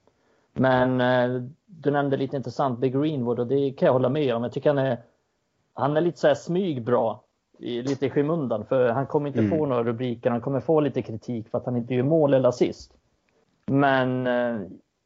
[0.53, 4.43] Men eh, du nämnde lite intressant Big Greenwood och det kan jag hålla med om.
[4.43, 4.97] Jag tycker han är,
[5.73, 7.17] han är lite så här smygbra
[7.57, 9.57] lite i skymundan för han kommer inte mm.
[9.57, 10.29] få några rubriker.
[10.29, 12.93] Han kommer få lite kritik för att han inte gör mål eller assist.
[13.65, 14.61] Men äh,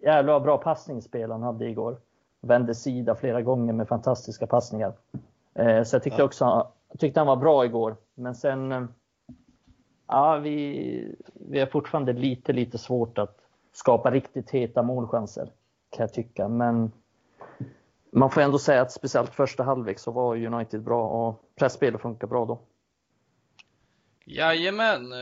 [0.06, 1.98] jävla bra passningsspel han hade igår.
[2.42, 4.94] Vände sida flera gånger med fantastiska passningar.
[5.54, 7.96] Äh, så jag tyckte också tyckte han var bra igår.
[8.16, 8.84] Men sen, äh,
[10.08, 13.38] ja vi, vi har fortfarande lite, lite svårt att
[13.74, 15.52] skapa riktigt heta målchanser.
[15.90, 16.48] Kan jag tycka.
[16.48, 16.92] Men
[18.12, 22.28] man får ändå säga att speciellt första halvlek så var United bra och pressspelet funkar
[22.28, 22.60] bra då.
[24.28, 25.20] Jajamän, eh,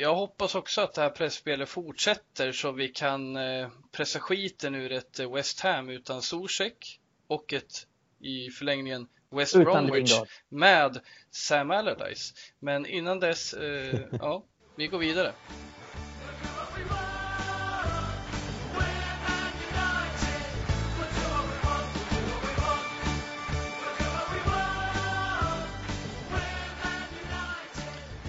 [0.00, 4.92] jag hoppas också att det här pressspelet fortsätter så vi kan eh, pressa skiten ur
[4.92, 7.86] ett West Ham utan Zuzek och ett
[8.20, 10.28] i förlängningen West utan Bromwich Lingard.
[10.48, 11.00] med
[11.30, 12.34] Sam Allardyce.
[12.58, 14.44] Men innan dess, eh, ja,
[14.76, 15.32] vi går vidare.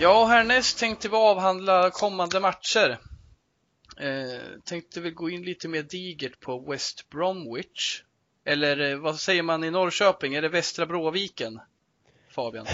[0.03, 2.97] Ja, härnäst tänkte vi avhandla kommande matcher.
[3.99, 8.03] Eh, tänkte vi gå in lite mer digert på West Bromwich.
[8.45, 10.33] Eller eh, vad säger man i Norrköping?
[10.35, 11.59] Är det Västra Bråviken?
[12.29, 12.65] Fabian?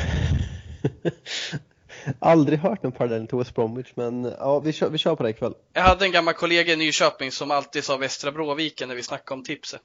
[2.20, 5.30] Aldrig hört en parallell till West Bromwich, men ja, vi kör, vi kör på det
[5.30, 5.54] ikväll.
[5.74, 9.38] Jag hade en gammal kollega i Nyköping som alltid sa Västra Bråviken när vi snackade
[9.38, 9.82] om tipset.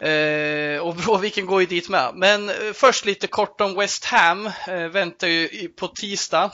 [0.00, 2.14] Eh, och Bråviken går ju dit med.
[2.14, 4.50] Men eh, först lite kort om West Ham.
[4.68, 6.52] Eh, väntar ju på tisdag.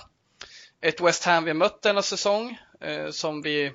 [0.81, 2.59] Ett West Ham vi mött denna säsong
[3.11, 3.73] som vi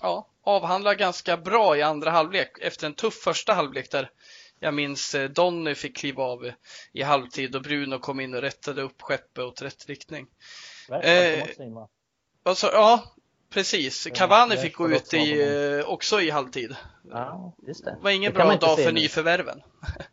[0.00, 4.10] ja, avhandlar ganska bra i andra halvlek efter en tuff första halvlek där
[4.60, 6.52] jag minns Donny fick kliva av
[6.92, 10.26] i halvtid och Bruno kom in och rättade upp skeppet åt rätt riktning.
[11.02, 11.44] Eh,
[12.42, 13.14] alltså, ja,
[13.52, 15.42] Precis, Cavani fick gå ut i,
[15.80, 16.76] eh, också i halvtid.
[17.10, 17.90] Ja, just det.
[17.90, 19.62] det var ingen det bra dag för nyförvärven.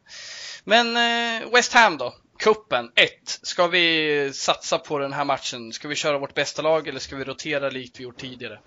[0.64, 3.10] Men eh, West Ham då, kuppen 1.
[3.26, 5.74] Ska vi satsa på den här matchen?
[5.74, 8.60] Ska vi köra vårt bästa lag eller ska vi rotera likt vi gjort tidigare?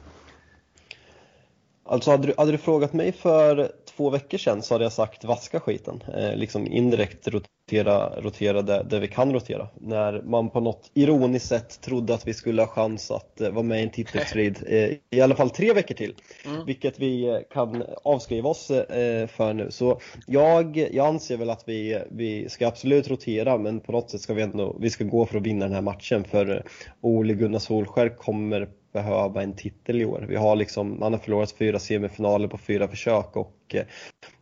[1.85, 5.25] Alltså hade du, hade du frågat mig för två veckor sedan så hade jag sagt
[5.25, 6.03] vaska skiten.
[6.17, 9.69] Eh, liksom indirekt rotera, rotera där, där vi kan rotera.
[9.81, 13.63] När man på något ironiskt sätt trodde att vi skulle ha chans att eh, vara
[13.63, 16.15] med i en titelstrid eh, i alla fall tre veckor till.
[16.45, 16.67] Mm.
[16.67, 19.71] Vilket vi eh, kan avskriva oss eh, för nu.
[19.71, 24.21] Så jag, jag anser väl att vi, vi ska absolut rotera men på något sätt
[24.21, 26.25] ska vi ändå vi ska gå för att vinna den här matchen.
[26.25, 26.65] För
[27.01, 30.25] Ole Gunnar Solskär kommer behöva en titel i år.
[30.29, 33.85] Vi har liksom, man har förlorat fyra semifinaler på fyra försök och eh,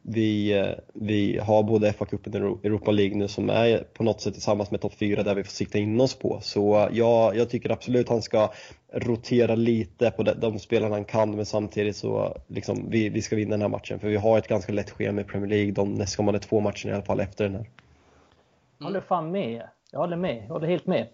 [0.03, 4.35] vi, eh, vi har både FA-cupen och Europa League nu som är på något sätt
[4.35, 6.39] tillsammans med topp fyra där vi får sikta in oss på.
[6.43, 8.53] Så eh, jag, jag tycker absolut han ska
[8.93, 13.37] rotera lite på de, de spelarna han kan men samtidigt så liksom, vi, vi ska
[13.37, 15.95] vinna den här matchen för vi har ett ganska lätt schema i Premier League de
[15.95, 17.71] nästkommande två matcherna i alla fall efter den här.
[18.79, 19.63] Jag håller fan med.
[19.93, 20.43] Jag håller med.
[20.43, 21.07] Jag håller helt med.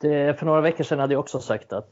[0.00, 1.90] Det, för några veckor sedan hade jag också sagt att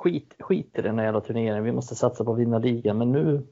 [0.00, 2.98] skit, skit i den här jävla turneringen, vi måste satsa på att vinna ligan.
[2.98, 3.46] Men nu,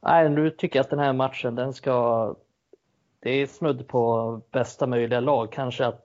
[0.00, 2.34] nej, nu tycker jag att den här matchen, den ska,
[3.20, 5.52] det är snudd på bästa möjliga lag.
[5.52, 6.04] Kanske att,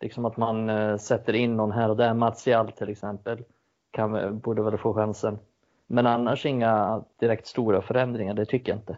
[0.00, 3.44] liksom att man äh, sätter in någon här och där, Martial till exempel,
[3.90, 5.38] kan, eh, borde väl få chansen.
[5.86, 8.96] Men annars inga direkt stora förändringar, det tycker jag inte.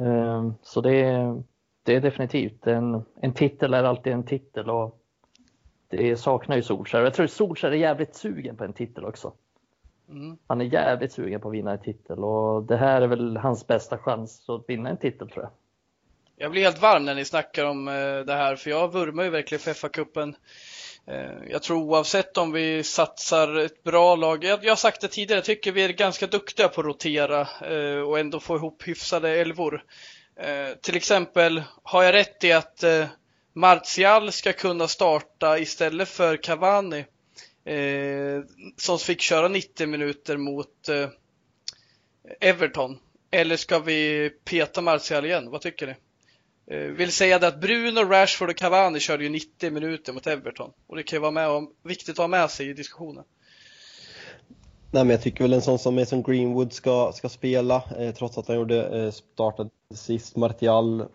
[0.00, 1.34] Uh, så det,
[1.82, 5.03] det är definitivt en, en titel är alltid en titel och
[5.96, 7.04] det saknar ju Solskjaer.
[7.04, 9.32] Jag tror Solskjaer är jävligt sugen på en titel också.
[10.08, 10.38] Mm.
[10.46, 13.66] Han är jävligt sugen på att vinna en titel och det här är väl hans
[13.66, 15.52] bästa chans att vinna en titel tror jag.
[16.36, 19.30] Jag blir helt varm när ni snackar om eh, det här för jag vurmar ju
[19.30, 20.34] verkligen för FA-cupen.
[21.06, 25.38] Eh, jag tror oavsett om vi satsar ett bra lag, jag, har sagt det tidigare,
[25.38, 29.30] jag tycker vi är ganska duktiga på att rotera eh, och ändå få ihop hyfsade
[29.30, 29.84] elvor.
[30.80, 32.84] Till exempel, har jag rätt i att
[33.56, 37.04] Martial ska kunna starta istället för Cavani
[37.64, 38.42] eh,
[38.76, 41.08] som fick köra 90 minuter mot eh,
[42.40, 42.98] Everton.
[43.30, 45.50] Eller ska vi peta Martial igen?
[45.50, 45.94] Vad tycker ni?
[46.66, 50.70] Eh, vill säga det att Bruno, Rashford och Cavani körde ju 90 minuter mot Everton.
[50.86, 53.24] Och det kan ju vara med om, viktigt att ha med sig i diskussionen.
[54.90, 58.38] Nej men jag tycker väl en sån som Mason Greenwood ska, ska spela eh, trots
[58.38, 60.36] att han gjorde eh, startade sist.
[60.36, 61.08] Martial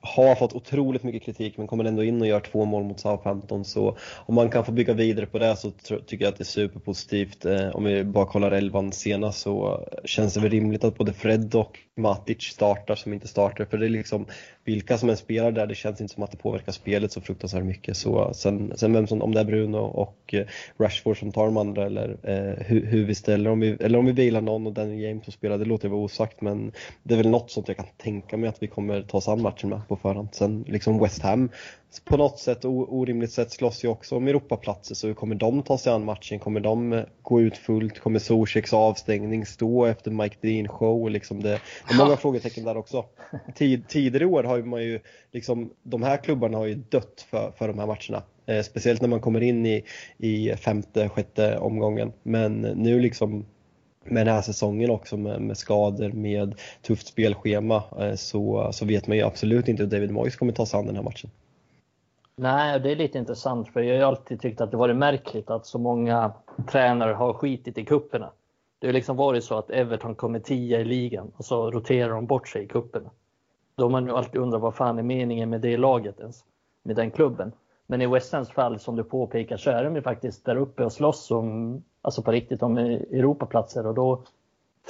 [0.00, 3.64] har fått otroligt mycket kritik men kommer ändå in och gör två mål mot Southampton
[3.64, 3.96] så
[4.26, 5.70] om man kan få bygga vidare på det så
[6.06, 7.44] tycker jag att det är superpositivt.
[7.44, 11.54] Eh, om vi bara kollar elvan senast så känns det väl rimligt att både Fred
[11.54, 14.26] och Matic startar som inte startar för det är liksom
[14.64, 17.64] vilka som än spelar där, det känns inte som att det påverkar spelet så fruktansvärt
[17.64, 17.96] mycket.
[17.96, 20.46] Så sen, sen vem som, om det är Bruno och eh,
[20.78, 24.06] Rashford som tar de andra eller eh, hur, hur, vi ställer, om vi, eller om
[24.06, 26.72] vi vilar någon och Daniel James som spelar, det låter jag vara osagt men
[27.02, 29.42] det är väl något sånt jag kan tänka mig att vi kommer ta oss an
[29.42, 30.28] matchen med på förhand.
[30.32, 31.50] Sen liksom West Ham
[32.04, 35.92] på något sätt, orimligt sätt, slåss ju också om Europaplatser så kommer de ta sig
[35.92, 36.38] an matchen?
[36.38, 37.98] Kommer de eh, gå ut fullt?
[37.98, 41.10] Kommer Zuzeks avstängning stå efter Mike Dean show?
[41.10, 43.04] Liksom det, det är många frågetecken där också.
[43.54, 45.00] Tid, tidigare år har man ju,
[45.32, 48.22] liksom, de här klubbarna har ju dött för, för de här matcherna.
[48.46, 49.84] Eh, speciellt när man kommer in i,
[50.18, 52.12] i femte, sjätte omgången.
[52.22, 53.46] Men nu liksom
[54.10, 59.06] med den här säsongen också med, med skador, med tufft spelschema eh, så, så vet
[59.06, 61.30] man ju absolut inte hur David Moyes kommer ta sig an den här matchen.
[62.36, 65.50] Nej, det är lite intressant för jag har ju alltid tyckt att det varit märkligt
[65.50, 66.32] att så många
[66.70, 68.30] tränare har skitit i kupperna.
[68.78, 72.26] Det har liksom varit så att Everton kommer tia i ligan och så roterar de
[72.26, 73.10] bort sig i kupperna.
[73.74, 76.44] Då har man ju alltid undrat vad fan är meningen med det laget ens,
[76.82, 77.52] med den klubben.
[77.86, 80.92] Men i West fall som du påpekar så är de ju faktiskt där uppe och
[80.92, 84.22] slåss om, alltså på riktigt om Europaplatser och då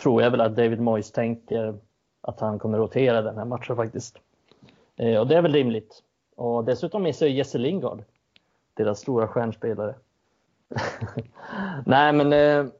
[0.02, 1.74] tror jag väl att David Moyes tänker
[2.20, 4.18] att han kommer rotera den här matchen faktiskt.
[4.96, 6.02] Eh, och det är väl rimligt.
[6.36, 8.02] Och dessutom missar ju Jesse Lingard,
[8.74, 9.94] deras stora stjärnspelare.
[11.86, 12.72] Nej, men eh,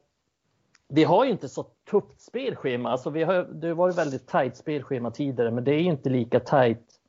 [0.87, 2.89] vi har ju inte så tufft spelschema.
[2.89, 6.09] Alltså vi har, det var varit väldigt tajt spelschema tidigare, men det är ju inte
[6.09, 6.99] lika tajt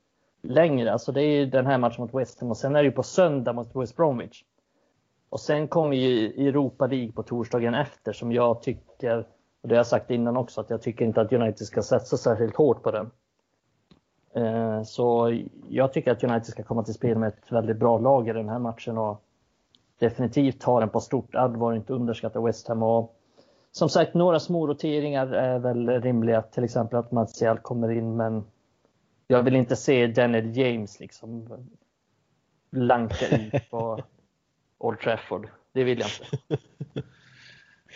[0.42, 0.92] längre.
[0.92, 2.92] Alltså det är ju den här matchen mot West Ham och sen är det ju
[2.92, 4.44] på söndag mot West Bromwich.
[5.30, 9.18] Och sen kommer ju Europa League på torsdagen efter som jag tycker,
[9.62, 12.16] och det har jag sagt innan också, att jag tycker inte att United ska satsa
[12.16, 13.10] särskilt hårt på den.
[14.34, 18.28] Eh, så jag tycker att United ska komma till spel med ett väldigt bra lag
[18.28, 19.22] i den här matchen och
[19.98, 22.82] definitivt ta den på stort allvar, inte underskatta West Ham.
[22.82, 23.16] Och
[23.72, 28.44] som sagt, några små roteringar är väl rimliga, till exempel att Martial kommer in, men
[29.26, 31.48] jag vill inte se Daniel James liksom
[32.70, 34.00] lanka ut på
[34.80, 35.48] Old Trafford.
[35.74, 36.62] Det vill jag inte.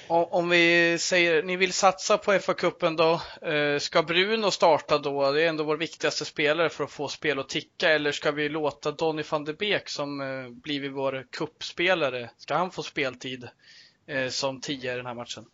[0.08, 5.32] Om vi säger, ni vill satsa på FA-cupen då, eh, ska Bruno starta då?
[5.32, 7.90] Det är ändå vår viktigaste spelare för att få spel att ticka.
[7.90, 12.70] Eller ska vi låta Donny van de Beek som eh, blivit vår kuppspelare, ska han
[12.70, 13.48] få speltid
[14.06, 15.44] eh, som tia i den här matchen?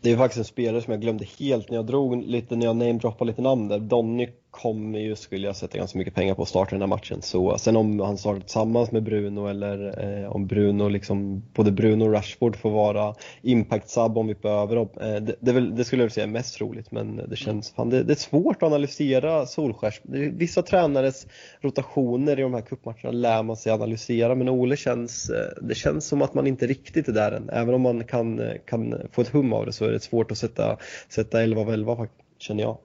[0.00, 2.76] Det är faktiskt en spelare som jag glömde helt när jag drog lite, när jag
[2.76, 3.78] namedroppade lite namn där.
[3.78, 7.22] Donny kommer ju, skulle jag sätta ganska mycket pengar på att starta den här matchen.
[7.22, 12.04] Så sen om han startar tillsammans med Bruno eller eh, om Bruno, liksom, både Bruno
[12.04, 14.88] och Rashford får vara impact-sub om vi behöver dem.
[15.00, 17.90] Eh, det, det, väl, det, skulle jag säga är mest troligt men det känns, fan,
[17.90, 20.00] det, det är svårt att analysera Solskärs.
[20.32, 21.26] Vissa tränares
[21.60, 26.06] rotationer i de här cupmatcherna lär man sig analysera men Ole känns, eh, det känns
[26.06, 27.50] som att man inte riktigt är där än.
[27.50, 30.30] Även om man kan, eh, kan få ett hum av det så är det svårt
[30.30, 30.76] att sätta,
[31.08, 32.06] sätta 11 av 11
[32.38, 32.78] känner jag.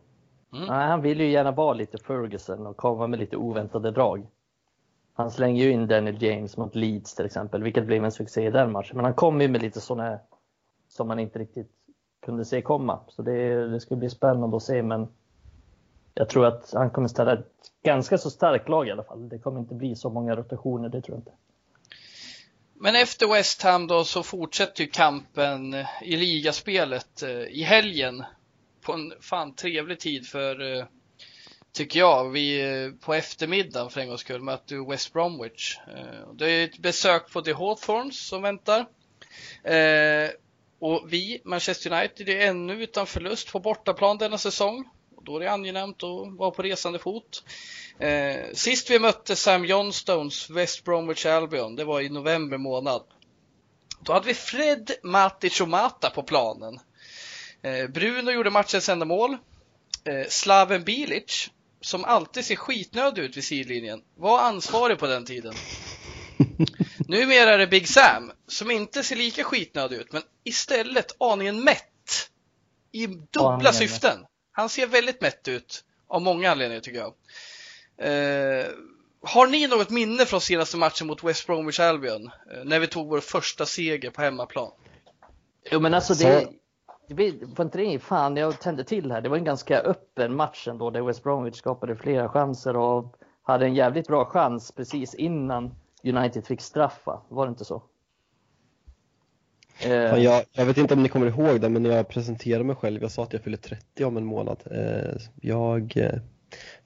[0.56, 0.68] Mm.
[0.68, 4.28] Nej, han vill ju gärna vara lite Ferguson och komma med lite oväntade drag.
[5.14, 8.51] Han slänger ju in Daniel James mot Leeds till exempel, vilket blev en succé i
[8.51, 8.95] den matchen.
[8.95, 10.20] Men han kom ju med lite sådana
[10.88, 11.72] som man inte riktigt
[12.26, 12.99] kunde se komma.
[13.08, 15.08] Så det, det ska bli spännande att se, men
[16.14, 17.53] jag tror att han kommer ställa ett
[17.84, 19.30] ganska så starkt lag i alla fall.
[19.30, 21.32] Det kommer inte bli så många rotationer, det tror jag inte.
[22.74, 28.24] Men efter West Ham då så fortsätter ju kampen i ligaspelet eh, i helgen
[28.86, 30.86] på en fan trevlig tid för, eh,
[31.74, 35.78] tycker jag, vi eh, på eftermiddagen för en gångs skull möter West Bromwich.
[35.88, 38.86] Eh, det är ett besök på The Hawthorns som väntar.
[40.80, 44.90] Och vi, Manchester United, är ännu utan förlust på bortaplan denna säsong.
[45.22, 47.44] Då är det angenämt att vara på resande fot.
[48.54, 53.04] sist vi mötte Sam Johnstones West Bromwich Albion, det var i november månad.
[54.00, 56.80] Då hade vi Fred, Matic och Mata på planen.
[57.66, 59.38] Eh, Bruno gjorde matchens enda mål.
[60.03, 61.49] Eh, Slaven Bilic,
[61.82, 65.53] som alltid ser skitnödig ut vid sidlinjen, var ansvarig på den tiden.
[67.07, 72.30] Numera är det Big Sam, som inte ser lika skitnödig ut, men istället aningen mätt.
[72.91, 74.26] I dubbla syften.
[74.51, 77.13] Han ser väldigt mätt ut, av många anledningar tycker jag.
[77.97, 78.66] Eh,
[79.22, 82.26] har ni något minne från senaste matchen mot West Bromwich Albion?
[82.26, 84.72] Eh, när vi tog vår första seger på hemmaplan?
[85.72, 86.47] Jo men alltså det,
[87.56, 89.22] Får inte det fan, jag tände till här.
[89.22, 93.66] Det var en ganska öppen match ändå där West Bromwich skapade flera chanser och hade
[93.66, 97.22] en jävligt bra chans precis innan United fick straffa.
[97.30, 97.84] Var det inte så?
[99.84, 99.91] Eh.
[100.24, 103.01] Jag, jag, vet inte om ni kommer ihåg det, men när jag presenterade mig själv,
[103.01, 104.58] jag sa att jag fyller 30 om en månad.
[104.72, 106.20] Eh, jag eh,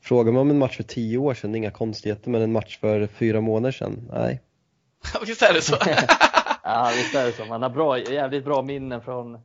[0.01, 3.07] frågade mig om en match för 10 år sedan, inga konstigheter, men en match för
[3.07, 4.41] fyra månader sedan, nej.
[5.28, 5.76] visst är det så?
[6.63, 7.45] ja, visst är det så.
[7.45, 9.38] Man har bra, jävligt bra minnen från,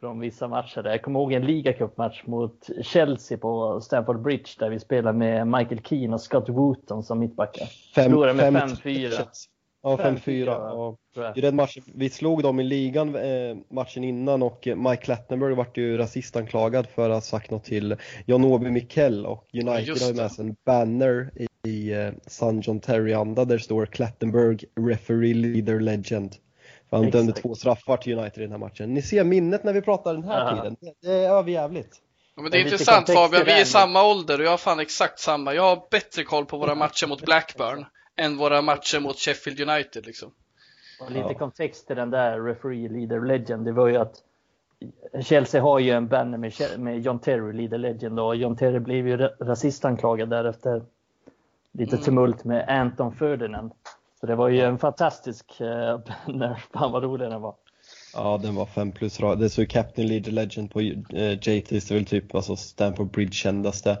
[0.00, 0.84] från vissa matcher.
[0.84, 5.80] Jag kommer ihåg en ligacupmatch mot Chelsea på Stamford Bridge där vi spelade med Michael
[5.80, 7.66] Keane och Scott Wooton som mittbackar.
[7.94, 9.26] Förlorade med 5-4.
[9.82, 10.96] Ja, 5-4.
[11.14, 11.32] Ja.
[11.36, 15.76] I den matchen, vi slog dem i ligan eh, matchen innan och Mike Clattenburg vart
[15.76, 17.96] ju rasistanklagad för att ha sagt något till
[18.26, 22.60] John Obi Mikkel och United har ju med sig en banner i, i eh, San
[22.60, 26.36] John Terry-anda där det står Clattenburg Referee Leader Legend.
[26.90, 28.94] För han dömde två straffar till United i den här matchen.
[28.94, 30.56] Ni ser minnet när vi pratar den här Aha.
[30.56, 30.76] tiden.
[30.80, 31.96] Det, det är överjävligt.
[32.36, 34.80] Ja, men det är intressant Fabian, vi är i samma ålder och jag har fan
[34.80, 35.54] exakt samma.
[35.54, 37.86] Jag har bättre koll på våra matcher mot Blackburn
[38.16, 40.30] än våra matcher mot Sheffield United liksom.
[41.00, 44.22] Och lite kontext till den där referee leader legend, det var ju att
[45.22, 49.08] Chelsea har ju en banner med, med John Terry, leader legend, och John Terry blev
[49.08, 50.82] ju rasistanklagad därefter.
[51.72, 52.04] Lite mm.
[52.04, 53.72] tumult med Anton Ferdinand.
[54.20, 57.54] Så det var ju en fantastisk eh, banner, fan vad rolig den var.
[58.14, 59.38] Ja, den var 5 plus rad.
[59.38, 63.32] Det stod Captain Leader Legend på eh, JT, det är väl typ alltså Stamford Bridge
[63.32, 63.98] kändaste,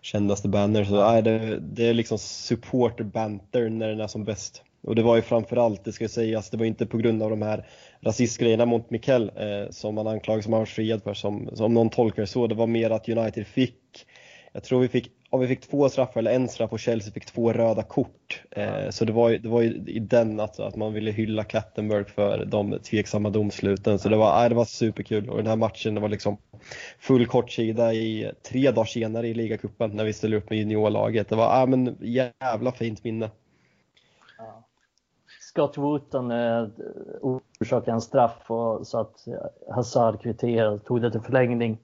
[0.00, 0.84] kändaste banner.
[0.84, 4.62] Så nej, det, det är liksom supporter banter när den är som bäst.
[4.82, 7.42] Och det var ju framförallt, det ska sägas, det var inte på grund av de
[7.42, 7.66] här
[8.00, 11.90] rasistgrejerna mot Mikkel eh, som man anklagades som han var friad för, som, som någon
[11.90, 12.46] tolkar så.
[12.46, 14.06] Det var mer att United fick,
[14.52, 17.26] jag tror vi fick om vi fick två straffar eller en straff och Chelsea fick
[17.26, 18.42] två röda kort.
[18.50, 21.44] Eh, så det var, ju, det var ju i den alltså, att man ville hylla
[21.44, 23.98] Kattenberg för de tveksamma domsluten.
[23.98, 26.36] Så det var, äh, det var superkul och den här matchen det var liksom
[26.98, 31.28] full kortsida i tre dagar senare i ligacupen när vi ställde upp med juniorlaget.
[31.28, 33.30] Det var äh, men, jävla fint minne.
[34.38, 34.64] Ja.
[35.40, 36.66] Scott Wooten eh,
[37.20, 39.24] orsakade en straff och så att
[39.70, 41.78] Hazard kvitterade och tog det till förlängning.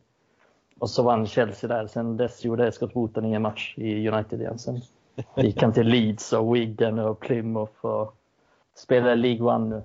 [0.78, 1.86] Och så vann Chelsea där.
[1.86, 4.58] Sen dess gjorde Scott Wooten ingen match i United igen.
[4.58, 4.80] Sen
[5.36, 8.14] gick han till Leeds och Wigan och Plymouth och
[8.74, 9.82] spelar League One nu.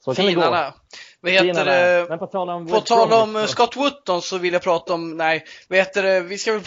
[0.00, 0.56] Så kan Finarna.
[0.56, 0.72] det gå.
[1.20, 2.06] Vad heter det?
[2.08, 5.44] Men på tal om, på tal om Scott Wooten så vill jag prata om, nej,
[5.68, 6.20] vad heter det?
[6.20, 6.62] vi ska väl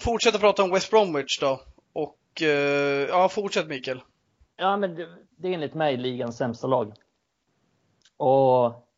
[0.00, 1.60] fortsätta prata om West Bromwich då.
[1.92, 4.00] Och uh, ja, fortsätt Mikael.
[4.56, 6.92] Ja, men det, det är enligt mig ligans sämsta lag.
[8.16, 8.88] Och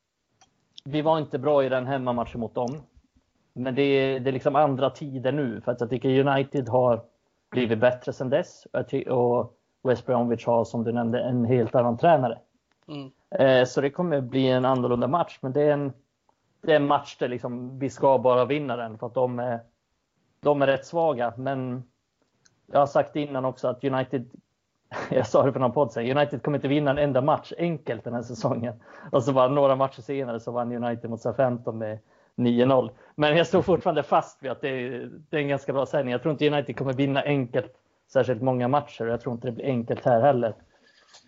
[0.85, 2.83] vi var inte bra i den hemmamatchen mot dem.
[3.55, 7.03] Men det är, det är liksom andra tider nu för att jag tycker United har
[7.51, 8.67] blivit bättre sedan dess
[9.09, 12.39] och West Bromwich har som du nämnde en helt annan tränare.
[12.89, 13.11] Mm.
[13.31, 15.93] Eh, så det kommer bli en annorlunda match men det är en,
[16.61, 19.61] det är en match där liksom vi ska bara vinna den för att de är,
[20.41, 21.35] de är rätt svaga.
[21.37, 21.85] Men
[22.67, 24.31] jag har sagt innan också att United
[25.11, 28.05] jag sa det på någon podd sen, United kommer inte vinna en enda match enkelt
[28.05, 28.75] den här säsongen.
[29.13, 31.99] Och så bara några matcher senare så vann United mot SA-15 med
[32.37, 32.91] 9-0.
[33.15, 36.13] Men jag står fortfarande fast vid att det är, det är en ganska bra sägning.
[36.13, 37.73] Jag tror inte United kommer vinna enkelt
[38.13, 40.55] särskilt många matcher jag tror inte det blir enkelt här heller.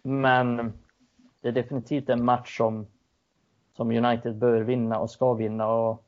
[0.03, 0.73] Men
[1.43, 2.87] det är definitivt en match som,
[3.77, 6.05] som United bör vinna och ska vinna och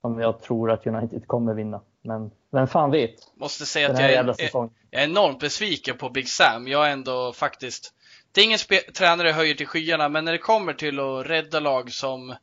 [0.00, 1.80] som jag tror att United kommer vinna.
[2.02, 3.14] Men vem fan vet?
[3.36, 6.68] Måste säga att jag är, jag är enormt besviken på Big Sam.
[6.68, 7.94] Jag är ändå faktiskt
[8.32, 8.58] det är ingen
[8.94, 12.34] tränare höjer till skyarna, men när det kommer till att rädda lag som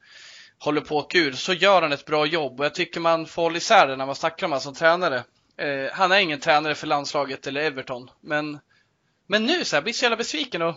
[0.66, 3.26] håller på att åka ur så gör han ett bra jobb och jag tycker man
[3.26, 5.24] får hålla isär det när man snackar om honom som tränare.
[5.57, 8.59] Eh, han är ingen tränare för landslaget eller Everton, men,
[9.28, 10.76] men nu så här, jag blir så jävla besviken och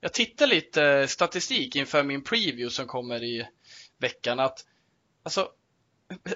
[0.00, 3.46] jag tittar lite statistik inför min preview som kommer i
[3.98, 4.64] veckan att
[5.22, 5.48] alltså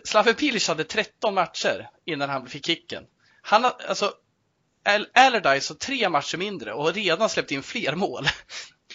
[0.04, 3.04] Slaven Pilic hade 13 matcher innan han fick kicken.
[3.42, 4.12] Han har, alltså
[5.14, 8.26] Allardyce har tre matcher mindre och har redan släppt in fler mål.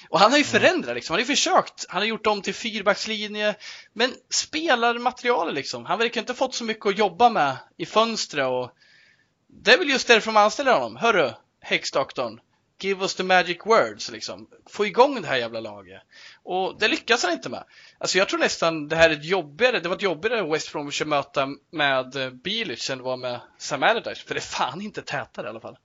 [0.09, 1.13] Och han har ju förändrat liksom.
[1.13, 1.85] Han har ju försökt.
[1.89, 3.55] Han har gjort om till fyrbackslinje.
[3.93, 5.85] Men spelarmaterialet liksom.
[5.85, 8.71] Han verkar inte fått så mycket att jobba med i fönstret och
[9.47, 10.95] det är väl just därför man anställer honom.
[10.95, 11.31] Hörru,
[11.61, 12.39] häxdoktorn.
[12.79, 14.47] Give us the magic words liksom.
[14.69, 16.01] Få igång det här jävla laget.
[16.43, 17.63] Och det lyckas han inte med.
[17.97, 21.01] Alltså jag tror nästan det här är ett jobbigare, det var ett jobbigare West Bromwich
[21.01, 24.27] att möta med Bilic än det var med Sam Allardyce.
[24.27, 25.77] För det är fan inte tätare i alla fall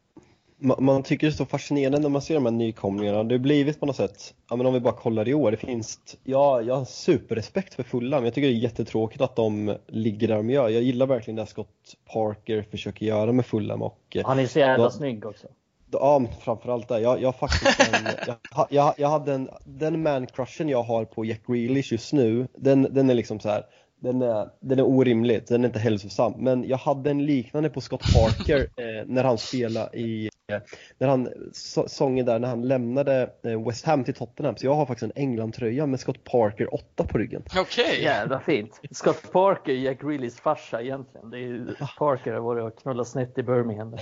[0.62, 3.24] man tycker det är så fascinerande när man ser de här nykomlingarna.
[3.24, 5.56] Det har blivit på något sätt, ja men om vi bara kollar i år, det
[5.56, 9.76] finns, ja, jag har superrespekt för fulla men jag tycker det är jättetråkigt att de
[9.86, 10.68] ligger där de gör.
[10.68, 14.16] Jag gillar verkligen det Scott Parker försöker göra med Fulham och...
[14.24, 15.46] Han är så jävla då, snygg också.
[15.92, 17.00] Ja, framförallt det.
[17.00, 18.06] Jag, jag faktiskt en,
[18.56, 22.82] jag, jag, jag hade en, den man-crushen jag har på Jack Grealish just nu, den,
[22.90, 23.64] den är liksom så här
[24.02, 26.34] den är, den är orimlig, den är inte hälsosam.
[26.36, 30.58] Men jag hade en liknande på Scott Parker eh, när han spelade i, eh,
[30.98, 34.56] när han, så, sången där när han lämnade eh, West Ham till Tottenham.
[34.56, 37.42] Så jag har faktiskt en England-tröja med Scott Parker 8 på ryggen.
[37.46, 37.84] Okej!
[37.84, 38.02] Okay.
[38.02, 38.80] Jävla fint!
[38.90, 41.30] Scott Parker, Jack Greelys farsa egentligen.
[41.30, 43.96] Det är ju, Parker har varit och knullat snett i Birmingham.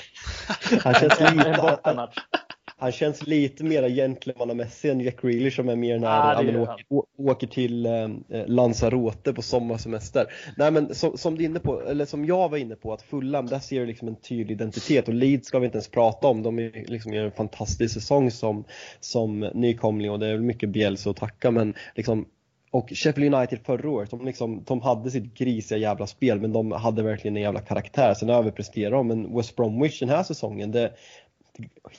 [0.84, 1.78] Han känns lite,
[2.81, 6.85] han känns lite mer gentlemannamässig än Jack Grealish som är mer när ah, han åker,
[7.18, 8.09] åker, till eh,
[8.47, 10.26] Lanzarote på sommarsemester.
[10.57, 13.47] Nej men som, som, du inne på, eller som jag var inne på, att Fulham,
[13.47, 16.43] där ser du liksom en tydlig identitet och Leeds ska vi inte ens prata om.
[16.43, 18.64] De är, liksom, gör en fantastisk säsong som,
[19.01, 22.26] som nykomling och det är väl mycket Bielsa att tacka men liksom
[22.72, 26.72] och Sheffield United förra året, de, liksom, de hade sitt grisiga jävla spel men de
[26.72, 28.14] hade verkligen en jävla karaktär.
[28.14, 30.93] Sen överpresterade de, men West Bromwich den här säsongen, det,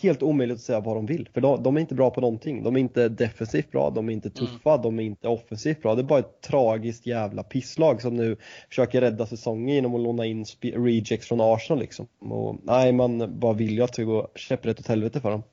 [0.01, 1.29] helt omöjligt att säga vad de vill.
[1.33, 2.63] För de, de, är inte bra på någonting.
[2.63, 4.81] De är inte defensivt bra, de är inte tuffa, mm.
[4.81, 5.95] de är inte offensivt bra.
[5.95, 8.37] Det är bara ett tragiskt jävla pisslag som nu
[8.69, 12.07] försöker rädda säsongen genom att låna in rejects från Arsenal liksom.
[12.19, 15.43] Och, nej, man bara vill ju att det går käpprätt åt helvete för dem.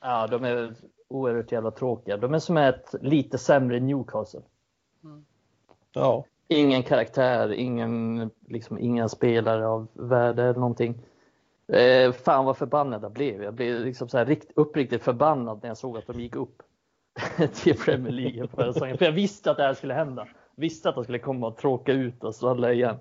[0.00, 0.74] Ja, de är
[1.08, 2.16] oerhört jävla tråkiga.
[2.16, 4.40] De är som ett lite sämre Newcastle.
[5.04, 5.24] Mm.
[5.92, 6.24] Ja.
[6.48, 10.94] Ingen karaktär, ingen, liksom, inga spelare av värde eller någonting.
[11.68, 13.42] Eh, fan vad förbannad jag blev.
[13.42, 16.62] Jag blev liksom så här rikt, uppriktigt förbannad när jag såg att de gick upp
[17.54, 18.98] till Premier League förra säsongen.
[18.98, 20.28] För jag visste att det här skulle hända.
[20.56, 22.96] Visste att de skulle komma och tråka ut oss alla igen.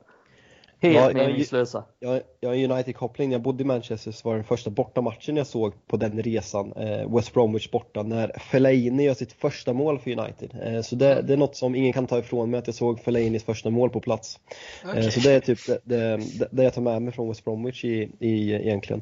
[0.81, 1.83] Helt meningslösa.
[1.99, 3.29] Jag, jag har United-koppling.
[3.29, 6.73] När jag bodde i Manchester så var den första bortamatchen jag såg på den resan,
[6.73, 10.59] eh, West Bromwich borta, när Fellaini gör sitt första mål för United.
[10.63, 12.99] Eh, så det, det, är något som ingen kan ta ifrån mig, att jag såg
[12.99, 14.39] Fellainis första mål på plats.
[14.83, 15.05] Okay.
[15.05, 17.85] Eh, så det är typ det, det, det, jag tar med mig från West Bromwich
[17.85, 19.01] i, i, egentligen.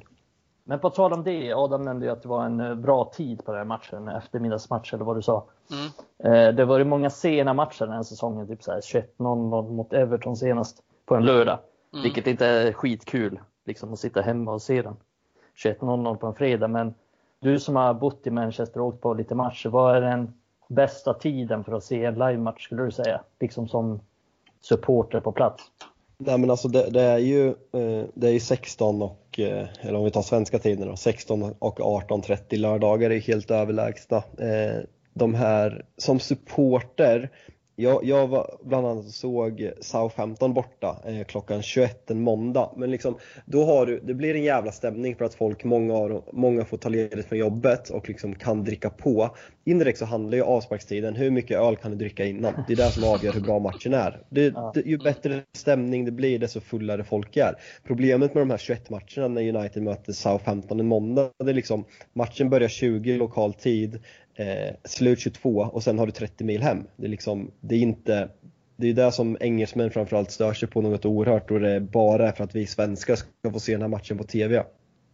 [0.64, 3.46] Men på tal om det, Adam nämnde ju att det var en eh, bra tid
[3.46, 5.46] på den här matchen, eftermiddagsmatch eller vad du sa.
[5.72, 6.34] Mm.
[6.34, 10.84] Eh, det var ju många sena matcher den här säsongen, typ 21-0 mot Everton senast
[11.06, 11.60] på en lördag.
[11.94, 12.04] Mm.
[12.04, 14.96] Vilket inte är skitkul liksom, att sitta hemma och se den
[15.64, 16.68] 21.00 på en fredag.
[16.68, 16.94] Men
[17.40, 20.34] du som har bott i Manchester och åkt på lite matcher, vad är den
[20.68, 23.22] bästa tiden för att se en livematch skulle du säga?
[23.40, 24.00] Liksom som
[24.62, 25.64] supporter på plats.
[26.18, 30.06] Nej men alltså det, det är ju eh, det är 16 och, eh, eller om
[30.06, 34.18] vi tar svenska tiden då, 16 och 18.30 lördagar är helt överlägsna.
[34.18, 34.84] Eh,
[35.14, 37.30] de här, som supporter
[37.80, 42.70] jag, jag var bland annat och såg Southampton borta eh, klockan 21 en måndag.
[42.78, 46.22] Men liksom, då har du, det blir en jävla stämning för att folk, många, har,
[46.34, 49.36] många får ta ledigt från jobbet och liksom kan dricka på.
[49.66, 52.54] Indirekt så handlar ju avsparkstiden, hur mycket öl kan du dricka innan?
[52.68, 54.22] Det är det som avgör hur bra matchen är.
[54.30, 57.56] Det, det, ju bättre stämning det blir, desto fullare folk är.
[57.84, 61.86] Problemet med de här 21 matcherna när United möter Southampton en måndag, det är liksom
[62.14, 64.00] matchen börjar 20 lokal tid,
[64.40, 66.84] eh, slut 22 och sen har du 30 mil hem.
[66.96, 68.30] Det är, liksom, det är inte
[68.76, 72.32] det är det som engelsmän framförallt stör sig på något oerhört och det är bara
[72.32, 74.64] för att vi svenskar ska få se den här matchen på TV.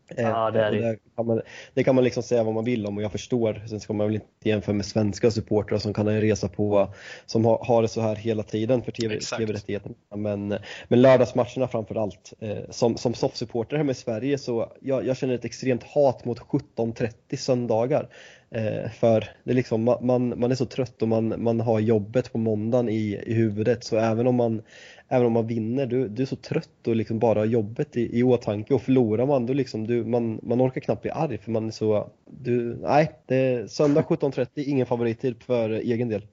[0.07, 0.79] Eh, ja, det, är det.
[0.79, 1.41] det, kan man,
[1.73, 3.63] det kan man liksom säga vad man vill om och jag förstår.
[3.67, 6.93] Sen ska man väl inte jämföra med svenska supportrar som kan resa på,
[7.25, 9.95] som har, har det så här hela tiden för TV-rättigheterna.
[9.95, 12.33] TV men, men lördagsmatcherna framförallt.
[12.39, 16.39] Eh, som, som soffsupporter hemma i Sverige så jag, jag känner ett extremt hat mot
[16.39, 18.09] 17.30 söndagar.
[18.51, 22.31] Eh, för det är liksom, man, man är så trött och man, man har jobbet
[22.31, 24.61] på måndagen i, i huvudet så även om man,
[25.07, 28.19] även om man vinner, du, du är så trött och liksom bara har jobbet i,
[28.19, 31.51] i åtanke och förlorar man då liksom, du, man, man orkar knappt bli arg för
[31.51, 36.27] man är så, du, nej, det är söndag 17.30, ingen favorittid för egen del.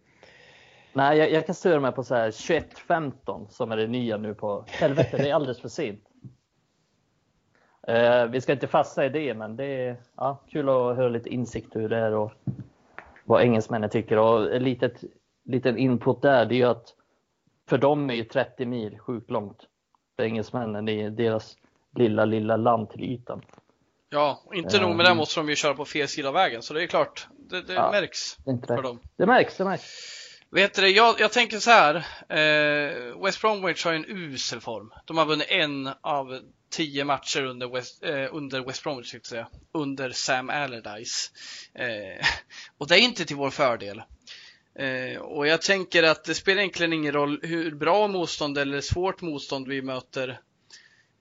[0.92, 4.34] Nej, jag, jag kan störa mig på så här 21.15 som är det nya nu
[4.34, 6.04] på helvete, det är alldeles för sent.
[7.88, 11.28] Eh, vi ska inte fastna i det, men det är ja, kul att höra lite
[11.28, 12.32] insikt hur det är och
[13.24, 14.18] vad engelsmännen tycker.
[14.18, 14.76] Och en
[15.44, 16.94] liten input där, det är ju att
[17.72, 19.58] för dem är ju 30 mil sjukt långt.
[20.16, 21.56] För engelsmännen, det är deras
[21.96, 23.42] lilla, lilla land till ytan.
[24.08, 26.74] Ja, inte nog med det måste de ju köra på fel sida av vägen, så
[26.74, 29.00] det är klart, det, det ja, märks det för dem.
[29.16, 29.84] Det märks, det märks.
[30.50, 31.94] Vet du, jag, jag tänker så här.
[32.28, 34.92] Eh, West Bromwich har ju en usel form.
[35.04, 39.48] De har vunnit en av tio matcher under West, eh, under West Bromwich, säga.
[39.74, 41.30] under Sam Allardyce.
[41.74, 42.26] Eh,
[42.78, 44.02] och det är inte till vår fördel.
[44.74, 49.20] Eh, och jag tänker att det spelar egentligen ingen roll hur bra motstånd eller svårt
[49.20, 50.40] motstånd vi möter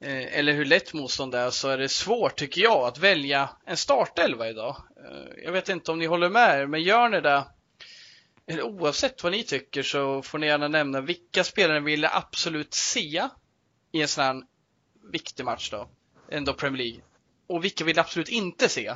[0.01, 3.49] eh, eller hur lätt motstånd det är så är det svårt tycker jag att välja
[3.65, 4.75] en startelva idag.
[4.97, 7.45] Eh, jag vet inte om ni håller med er, men gör ni det
[8.47, 13.27] eller oavsett vad ni tycker så får ni gärna nämna vilka spelare vill absolut se
[13.91, 14.43] i en sån här
[15.11, 15.89] viktig match då,
[16.29, 17.01] ändå Premier League.
[17.47, 18.95] och vilka vill absolut inte se?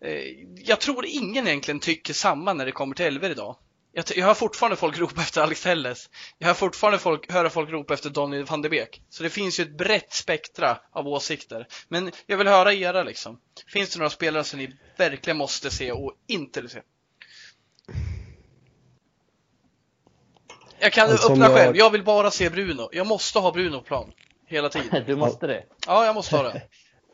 [0.00, 3.56] Eh, jag tror ingen egentligen tycker samma när det kommer till Elver idag.
[3.96, 6.10] Jag, jag hör fortfarande folk ropa efter Alex Telles.
[6.38, 9.02] Jag hör fortfarande folk, höra folk ropa efter Donny van de Beek.
[9.08, 11.66] Så det finns ju ett brett spektra av åsikter.
[11.88, 13.40] Men jag vill höra era liksom.
[13.72, 16.80] Finns det några spelare som ni verkligen måste se och inte vill se?
[20.78, 21.54] Jag kan alltså, öppna jag...
[21.54, 21.76] själv.
[21.76, 22.88] Jag vill bara se Bruno.
[22.92, 24.12] Jag måste ha Bruno på plan.
[24.46, 25.04] Hela tiden.
[25.06, 25.64] Du måste det?
[25.86, 26.62] Ja, jag måste ha det.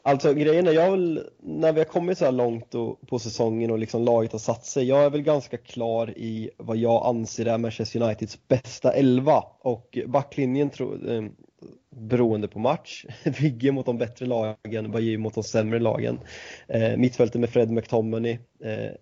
[0.03, 3.70] Alltså grejen är, jag vill, när vi har kommit så här långt och, på säsongen
[3.70, 7.46] och liksom laget har satt sig, jag är väl ganska klar i vad jag anser
[7.46, 11.22] är Manchester Uniteds bästa elva och backlinjen tro, eh,
[11.90, 13.05] beroende på match.
[13.40, 16.18] Vigge mot de bättre lagen, Bajy mot de sämre lagen.
[16.68, 18.92] Eh, mittfältet med Fred McTominay, eh,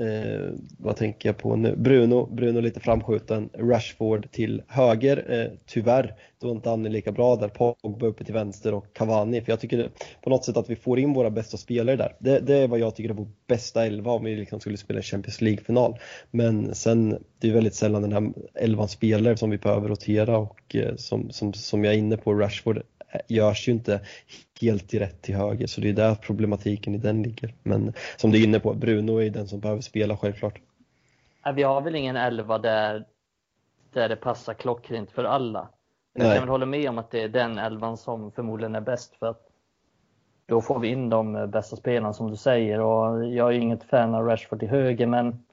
[0.00, 1.76] Eh, vad tänker jag på nu?
[1.76, 7.36] Bruno, Bruno lite framskjuten, Rashford till höger, eh, tyvärr, då är inte han lika bra
[7.36, 9.90] där, Pogba uppe till vänster och Cavani, för jag tycker
[10.22, 12.16] på något sätt att vi får in våra bästa spelare där.
[12.18, 15.02] Det, det är vad jag tycker är vår bästa elva om vi liksom skulle spela
[15.02, 15.98] Champions League-final.
[16.30, 20.76] Men sen, det är väldigt sällan den här elvan spelare som vi behöver rotera och
[20.76, 22.82] eh, som, som, som jag är inne på, Rashford
[23.28, 24.00] görs ju inte
[24.60, 27.54] helt i rätt till höger så det är där problematiken i den ligger.
[27.62, 30.60] Men som du är inne på, Bruno är den som behöver spela självklart.
[31.54, 33.04] Vi har väl ingen elva där,
[33.92, 35.68] där det passar klockrent för alla.
[36.14, 38.80] Men jag kan väl hålla med om att det är den elvan som förmodligen är
[38.80, 39.42] bäst för att
[40.46, 44.14] då får vi in de bästa spelarna som du säger och jag är inget fan
[44.14, 45.45] av Rashford till höger men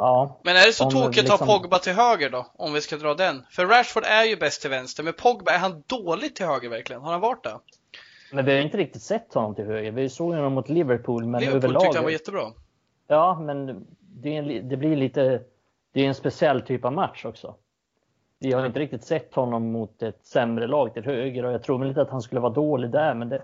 [0.00, 1.34] Ja, men är det så tokigt liksom...
[1.34, 2.46] att ha Pogba till höger då?
[2.56, 3.42] Om vi ska dra den.
[3.50, 7.02] För Rashford är ju bäst till vänster, men Pogba, är han dålig till höger verkligen?
[7.02, 7.58] Har han varit det?
[8.32, 9.92] Men vi har inte riktigt sett honom till höger.
[9.92, 11.82] Vi såg honom mot Liverpool, men Liverpool överlag...
[11.82, 12.52] tyckte han var jättebra.
[13.06, 15.42] Ja, men det, en, det blir lite...
[15.92, 17.54] Det är en speciell typ av match också.
[18.38, 21.78] Vi har inte riktigt sett honom mot ett sämre lag till höger och jag tror
[21.78, 23.42] väl inte att han skulle vara dålig där, men det,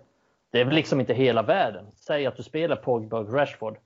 [0.51, 1.87] det är väl liksom inte hela världen.
[1.97, 3.77] Säg att du spelar Pogba och Rashford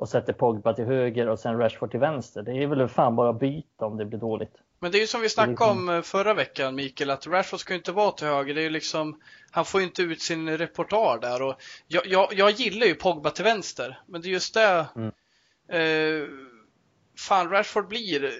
[0.00, 2.42] och sätter Pogba till höger och sen Rashford till vänster.
[2.42, 4.52] Det är väl fan bara att byta om det blir dåligt.
[4.78, 5.88] Men det är ju som vi snackade liksom...
[5.88, 8.54] om eh, förra veckan Mikael, att Rashford ska inte vara till höger.
[8.54, 9.20] Det är ju liksom,
[9.50, 11.54] han får ju inte ut sin repertoar där och
[11.86, 15.10] jag, jag, jag gillar ju Pogba till vänster, men det är just det mm.
[15.68, 16.28] eh,
[17.18, 18.32] fan Rashford blir,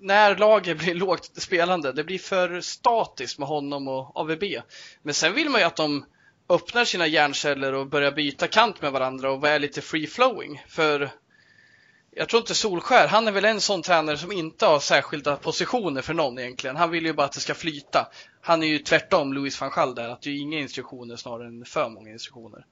[0.00, 4.44] när laget blir lågt spelande, det blir för statiskt med honom och AVB.
[5.02, 6.04] Men sen vill man ju att de
[6.48, 10.62] öppnar sina hjärnceller och börjar byta kant med varandra och är lite free flowing.
[10.68, 11.10] För
[12.10, 16.02] jag tror inte Solskär, han är väl en sån tränare som inte har särskilda positioner
[16.02, 16.76] för någon egentligen.
[16.76, 18.08] Han vill ju bara att det ska flyta.
[18.40, 21.64] Han är ju tvärtom Louis van Gaal där, att det är inga instruktioner snarare än
[21.64, 22.66] för många instruktioner.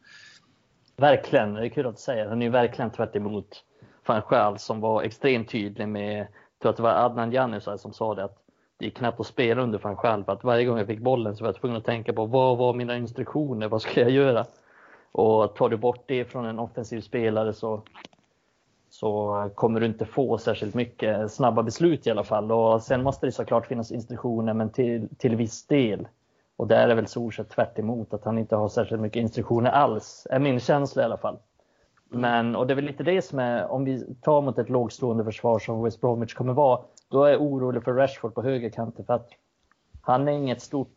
[0.97, 2.29] Verkligen, det är kul att säga.
[2.29, 3.65] Han är ju verkligen tvärt emot
[4.07, 6.29] van Gaal som var extremt tydlig med, jag
[6.63, 8.44] tror att det var Adnan Januzaj som sa det, att
[8.79, 10.31] det gick knappt att spela under för han själv.
[10.31, 12.75] Att varje gång jag fick bollen så var jag tvungen att tänka på vad var
[12.75, 13.69] mina instruktioner?
[13.69, 14.47] Vad ska jag göra?
[15.13, 17.83] Och tar du bort det från en offensiv spelare så,
[18.91, 22.53] så kommer du inte få särskilt mycket snabba beslut i alla fall.
[22.53, 26.09] Och sen måste det såklart finnas instruktioner, men till, till viss del.
[26.57, 30.27] Och där är väl Solskjaer tvärt emot, att han inte har särskilt mycket instruktioner alls,
[30.31, 31.39] är min känsla i alla fall.
[32.09, 35.25] Men, och det är väl lite det som är, om vi tar mot ett lågstående
[35.25, 39.15] försvar som West Bromwich kommer vara, då är jag orolig för Rashford på högerkanten för
[39.15, 39.29] att
[40.01, 40.89] han är inget stort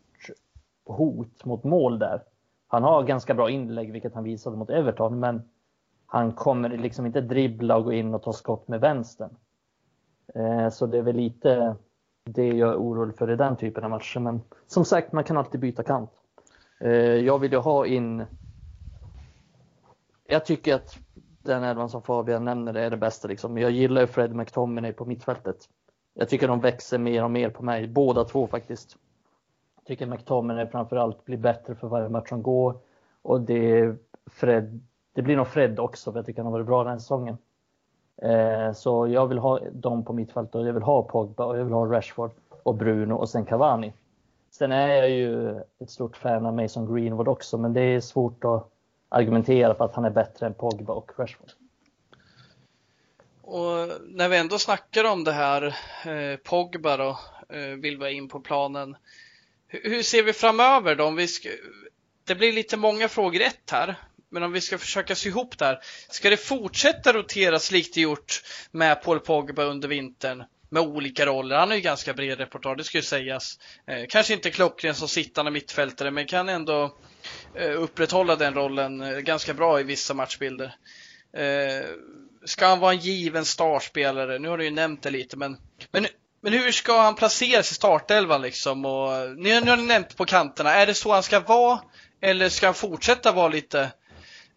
[0.85, 2.23] hot mot mål där.
[2.67, 5.41] Han har ganska bra inlägg, vilket han visade mot Everton, men
[6.05, 9.29] han kommer liksom inte dribbla och gå in och ta skott med vänstern.
[10.35, 11.75] Eh, så det är väl lite
[12.23, 14.19] det jag är orolig för i den typen av matcher.
[14.19, 16.11] Men som sagt, man kan alltid byta kant.
[16.79, 18.25] Eh, jag vill ju ha in...
[20.27, 20.97] Jag tycker att
[21.41, 23.27] den elvan som Fabian nämner är det bästa.
[23.27, 23.57] Liksom.
[23.57, 25.69] Jag gillar ju Fred McTominay på mittfältet.
[26.19, 28.97] Jag tycker de växer mer och mer på mig, båda två faktiskt.
[29.75, 32.77] Jag tycker McTominay framförallt blir bättre för varje match som går.
[33.21, 33.95] Och det,
[34.25, 34.79] Fred,
[35.13, 37.37] det blir nog Fred också, för jag tycker han har varit bra den här säsongen.
[38.21, 41.63] Eh, så jag vill ha dem på mittfältet och jag vill ha Pogba och jag
[41.63, 42.31] vill ha Rashford
[42.63, 43.93] och Bruno och sen Cavani.
[44.51, 48.45] Sen är jag ju ett stort fan av Mason Greenwood också, men det är svårt
[48.45, 48.69] att
[49.09, 51.49] argumentera för att han är bättre än Pogba och Rashford.
[53.49, 55.65] Och när vi ändå snackar om det här,
[56.05, 57.19] eh, Pogba då,
[57.49, 58.95] eh, vill vara in på planen.
[59.67, 61.03] Hur, hur ser vi framöver då?
[61.03, 61.49] Om vi ska,
[62.23, 63.95] det blir lite många frågor ett här,
[64.29, 65.79] men om vi ska försöka sy ihop det här.
[66.09, 70.43] Ska det fortsätta roteras likt det gjort med Paul Pogba under vintern?
[70.69, 71.55] med olika roller.
[71.55, 73.59] Han har ju ganska bred repertoar, det ska ju sägas.
[73.87, 76.97] Eh, kanske inte klockren som sittande mittfältare, men kan ändå
[77.55, 80.75] eh, upprätthålla den rollen eh, ganska bra i vissa matchbilder.
[81.33, 81.85] Eh,
[82.47, 84.39] Ska han vara en given startspelare?
[84.39, 85.57] Nu har du ju nämnt det lite, men,
[85.91, 86.07] men,
[86.41, 88.85] men hur ska han placeras i startelvan liksom?
[88.85, 90.73] Och, nu, nu har ni nämnt på kanterna.
[90.73, 91.79] Är det så han ska vara?
[92.21, 93.91] Eller ska han fortsätta vara lite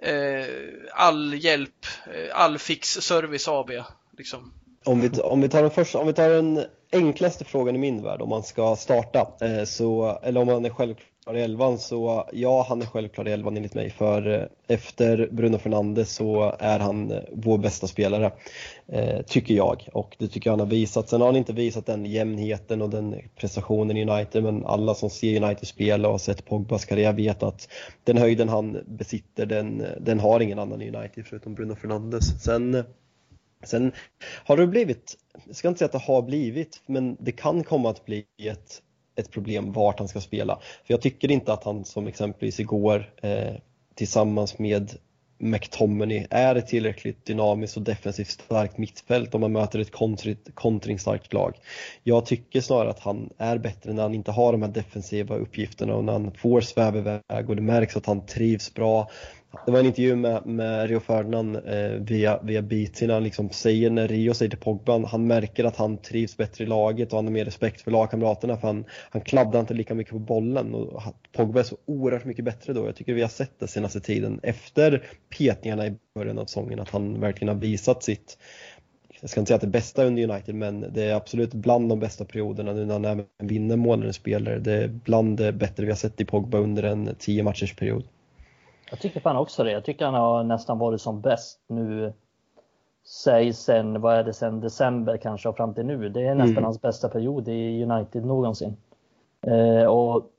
[0.02, 0.44] eh,
[0.92, 3.70] all hjälp, eh, all fix service AB?
[4.18, 4.52] Liksom?
[4.84, 8.02] Om vi, om vi tar den första, om vi tar den enklaste frågan i min
[8.02, 12.28] värld om man ska starta, eh, så, eller om man är självklar i elvan, så
[12.32, 13.90] ja, han är självklar i elvan enligt mig.
[13.90, 14.46] För eh,
[14.76, 18.32] efter Bruno Fernandes så är han eh, vår bästa spelare,
[18.86, 19.88] eh, tycker jag.
[19.92, 21.08] Och det tycker jag han har visat.
[21.08, 25.10] Sen har han inte visat den jämnheten och den prestationen i United, men alla som
[25.10, 27.68] ser United spela och har sett Pogbas karriär vet att
[28.04, 32.44] den höjden han besitter, den, den har ingen annan i United förutom Bruno Fernandes.
[32.44, 32.84] Sen
[33.64, 33.92] Sen
[34.44, 35.16] har det blivit,
[35.46, 38.82] jag ska inte säga att det har blivit, men det kan komma att bli ett,
[39.16, 40.58] ett problem vart han ska spela.
[40.86, 43.54] För jag tycker inte att han som exempelvis igår eh,
[43.94, 44.98] tillsammans med
[45.40, 49.92] McTominay är ett tillräckligt dynamiskt och defensivt starkt mittfält om man möter ett
[50.54, 51.54] kontringsstarkt lag.
[52.02, 55.94] Jag tycker snarare att han är bättre när han inte har de här defensiva uppgifterna
[55.94, 59.10] och när han får sväva iväg och det märks att han trivs bra.
[59.66, 63.50] Det var en intervju med, med Rio Ferdinand eh, via, via BT när han liksom
[63.50, 67.18] säger, när Rio säger till Pogba, han märker att han trivs bättre i laget och
[67.18, 70.74] han har mer respekt för lagkamraterna för han, han kladdar inte lika mycket på bollen
[70.74, 72.86] och Pogba är så oerhört mycket bättre då.
[72.86, 75.04] Jag tycker vi har sett det senaste tiden efter
[75.38, 78.38] petningarna i början av säsongen att han verkligen har visat sitt
[79.20, 82.00] jag ska inte säga att det bästa under United men det är absolut bland de
[82.00, 84.58] bästa perioderna nu när han även vinner månadens spelare.
[84.58, 88.04] Det är bland det bättre vi har sett i Pogba under en 10 matchers period.
[88.90, 89.72] Jag tycker fan också det.
[89.72, 92.12] Jag tycker han har nästan varit som bäst nu.
[93.04, 96.08] Säg sen, vad är det sen, december kanske och fram till nu.
[96.08, 96.64] Det är nästan mm.
[96.64, 98.76] hans bästa period i United någonsin.
[99.46, 100.30] Eh, och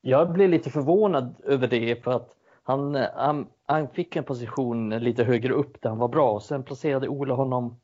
[0.00, 5.24] jag blir lite förvånad över det för att han, han, han, fick en position lite
[5.24, 7.76] högre upp där han var bra och sen placerade Ola honom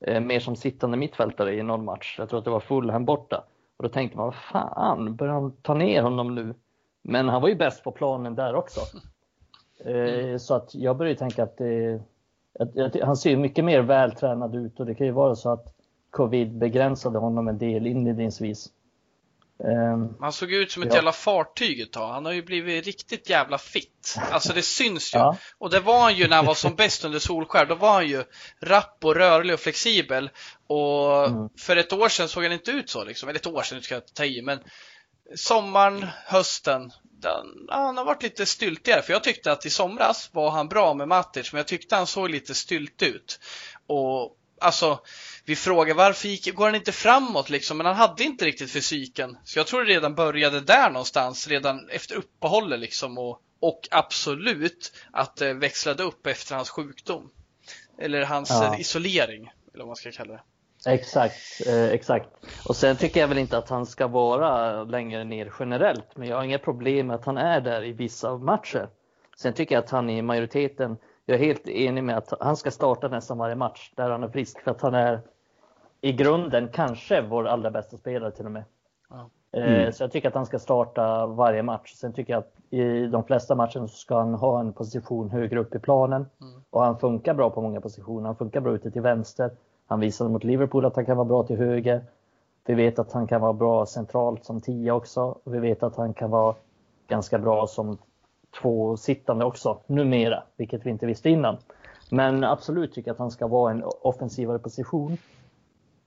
[0.00, 2.16] eh, mer som sittande mittfältare i någon match.
[2.18, 3.44] Jag tror att det var Fulham borta.
[3.76, 6.54] Och då tänkte man, vad fan, börjar han ta ner honom nu?
[7.02, 8.80] Men han var ju bäst på planen där också.
[9.80, 10.30] Mm.
[10.30, 12.00] Eh, så att jag börjar tänka att, det,
[12.58, 15.74] att, att, han ser mycket mer vältränad ut och det kan ju vara så att
[16.10, 18.70] covid begränsade honom en del inledningsvis.
[19.58, 20.94] Um, han såg ut som ett ja.
[20.94, 22.12] jävla fartyg ett tag.
[22.12, 24.18] Han har ju blivit riktigt jävla fit.
[24.30, 25.18] Alltså det syns ju.
[25.18, 25.36] Ja.
[25.58, 27.66] Och det var han ju när han var som bäst under Solskär.
[27.66, 28.24] Då var han ju
[28.60, 30.30] rapp och rörlig och flexibel.
[30.66, 31.48] Och mm.
[31.58, 33.28] för ett år sedan såg han inte ut så liksom.
[33.28, 34.42] Eller ett år sedan, ska jag ta i.
[34.42, 34.58] Men
[35.34, 36.92] sommaren, hösten,
[37.24, 39.02] den, han har varit lite styltigare.
[39.02, 42.06] För jag tyckte att i somras var han bra med Matic, men jag tyckte han
[42.06, 43.40] såg lite stylt ut.
[43.86, 45.00] Och alltså,
[45.44, 47.76] vi frågar varför gick, går han inte framåt liksom?
[47.76, 49.38] Men han hade inte riktigt fysiken.
[49.44, 53.18] Så jag tror det redan började där någonstans, redan efter uppehållet liksom.
[53.18, 57.30] Och, och absolut att det växlade upp efter hans sjukdom.
[57.98, 58.78] Eller hans ja.
[58.78, 60.42] isolering, eller vad man ska kalla det.
[60.86, 62.28] Exakt, eh, exakt.
[62.68, 66.36] Och sen tycker jag väl inte att han ska vara längre ner generellt, men jag
[66.36, 68.88] har inga problem med att han är där i vissa matcher.
[69.36, 72.70] Sen tycker jag att han i majoriteten, jag är helt enig med att han ska
[72.70, 75.20] starta nästan varje match där han är frisk, för att han är
[76.00, 78.64] i grunden kanske vår allra bästa spelare till och med.
[79.10, 79.30] Ja.
[79.52, 79.92] Eh, mm.
[79.92, 81.92] Så jag tycker att han ska starta varje match.
[81.94, 85.60] Sen tycker jag att i de flesta matcherna så ska han ha en position högre
[85.60, 86.26] upp i planen.
[86.40, 86.62] Mm.
[86.70, 88.26] Och han funkar bra på många positioner.
[88.26, 89.50] Han funkar bra ute till vänster.
[89.86, 92.04] Han visade mot Liverpool att han kan vara bra till höger.
[92.66, 95.38] Vi vet att han kan vara bra centralt som tia också.
[95.44, 96.54] Vi vet att han kan vara
[97.08, 97.98] ganska bra som
[98.60, 101.56] två sittande också numera, vilket vi inte visste innan.
[102.10, 105.16] Men absolut tycker jag att han ska vara en offensivare position.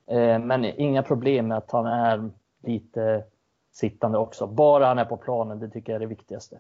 [0.07, 2.29] Eh, men inga problem med att han är
[2.63, 3.23] lite
[3.71, 4.47] sittande också.
[4.47, 6.59] Bara han är på planen, det tycker jag är det viktigaste.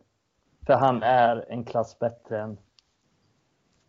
[0.65, 2.57] För han är en klass bättre än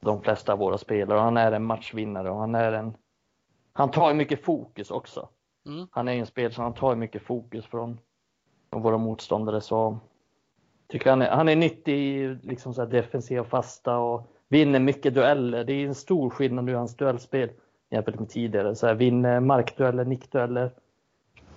[0.01, 1.19] de flesta av våra spelare.
[1.19, 2.95] Han är en matchvinnare och han är en
[3.79, 5.29] han tar mycket fokus också.
[5.67, 5.89] Mm.
[5.91, 8.01] Han är en spelare som han tar mycket fokus från,
[8.71, 9.61] från våra motståndare.
[9.61, 9.99] Så
[10.89, 15.65] tycker han, är, han är nyttig i liksom så defensiva fasta och vinner mycket dueller.
[15.65, 17.51] Det är en stor skillnad nu i hans duellspel
[17.91, 18.75] jämfört med tidigare.
[18.75, 20.71] Så här, vinner markdueller, nickdueller,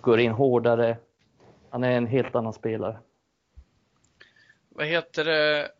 [0.02, 0.98] går in hårdare.
[1.70, 2.98] Han är en helt annan spelare.
[4.70, 5.72] Vad heter det?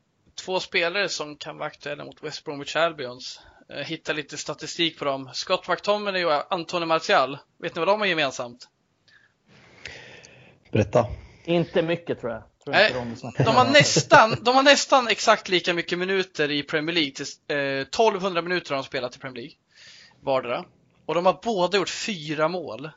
[0.46, 3.42] Två spelare som kan vara aktuella mot West Bromwich Albions
[3.76, 5.30] hitta lite statistik på dem.
[5.34, 7.38] Scott McTominay och Antonio Martial.
[7.60, 8.68] Vet ni vad de har gemensamt?
[10.72, 11.08] Berätta.
[11.46, 12.44] Inte mycket tror jag.
[12.64, 16.96] Tror Nej, de, de, har nästan, de har nästan exakt lika mycket minuter i Premier
[16.96, 17.12] League.
[17.12, 19.56] Till, eh, 1200 minuter har de spelat i Premier League.
[20.22, 20.66] Vardera.
[21.06, 22.90] Och de har båda gjort fyra mål.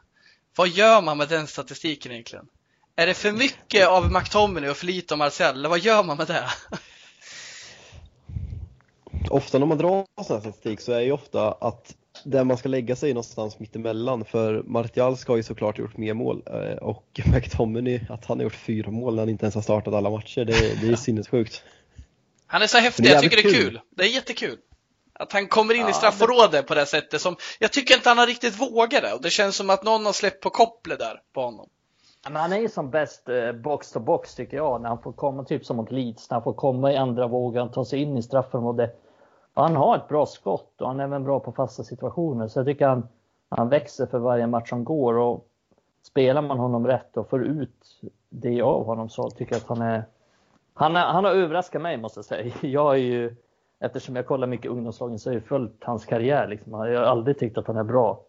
[0.57, 2.47] Vad gör man med den statistiken egentligen?
[2.97, 5.55] Är det för mycket av McTominay och för lite av Martial?
[5.55, 6.45] Eller vad gör man med det?
[9.31, 11.95] ofta när man drar sån här statistik så är ju ofta att
[12.25, 16.43] där man ska lägga sig någonstans mittemellan för Martial ska ju såklart gjort mer mål
[16.47, 19.95] eh, och McTominay, att han har gjort fyra mål när han inte ens har startat
[19.95, 21.63] alla matcher, det, det är sinnessjukt.
[22.47, 23.65] Han är så häftig, jag tycker det är kul.
[23.65, 23.81] kul.
[23.91, 24.59] Det är jättekul.
[25.13, 28.19] Att han kommer in ja, i straffområdet på det sättet som, jag tycker inte han
[28.19, 31.21] har riktigt vågat det och det känns som att någon har släppt på kopplet där
[31.33, 31.69] på honom.
[32.25, 35.13] Men han är ju som bäst eh, box to box tycker jag, när han får
[35.13, 38.17] komma typ som mot Leeds, när han får komma i andra vågen, ta sig in
[38.17, 39.04] i straffområdet.
[39.55, 42.67] Han har ett bra skott och han är även bra på fasta situationer, så jag
[42.67, 43.09] tycker han,
[43.49, 45.47] han växer för varje match som går och
[46.03, 49.83] spelar man honom rätt och får ut det av honom så tycker jag att han
[49.83, 50.05] är
[50.75, 52.55] han, är, han har överraskat mig måste jag säga.
[52.61, 53.35] Jag är ju,
[53.81, 56.49] eftersom jag kollar mycket ungdomslagen så har jag följt hans karriär.
[56.49, 56.73] Liksom.
[56.73, 58.21] Jag har aldrig tyckt att han är bra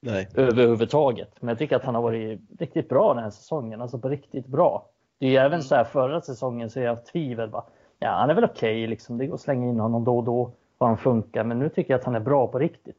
[0.00, 0.28] Nej.
[0.34, 1.30] överhuvudtaget.
[1.40, 4.46] Men jag tycker att han har varit riktigt bra den här säsongen, alltså på riktigt
[4.46, 4.86] bra.
[5.18, 7.48] Det är ju även så här förra säsongen så är jag tvivel.
[7.48, 7.64] Bara,
[7.98, 9.18] ja, han är väl okej, okay, liksom.
[9.18, 10.52] det går att slänga in honom då och då
[10.82, 11.44] och han funkar.
[11.44, 12.96] Men nu tycker jag att han är bra på riktigt.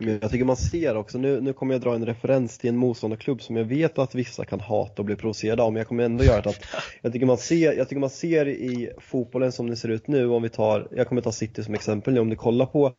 [0.00, 2.76] Men jag tycker man ser också, nu, nu kommer jag dra en referens till en
[2.76, 6.04] motståndarklubb som jag vet att vissa kan hata och bli provocerade av, men jag kommer
[6.04, 6.64] ändå göra det att
[7.02, 10.28] jag tycker man ser, jag tycker man ser i fotbollen som det ser ut nu,
[10.28, 12.92] om vi tar, jag kommer ta City som exempel nu, om du kollar på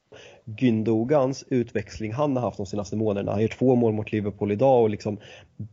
[0.46, 4.82] Gündogans utväxling han har haft de senaste månaderna, han gör två mål mot Liverpool idag
[4.82, 5.20] och liksom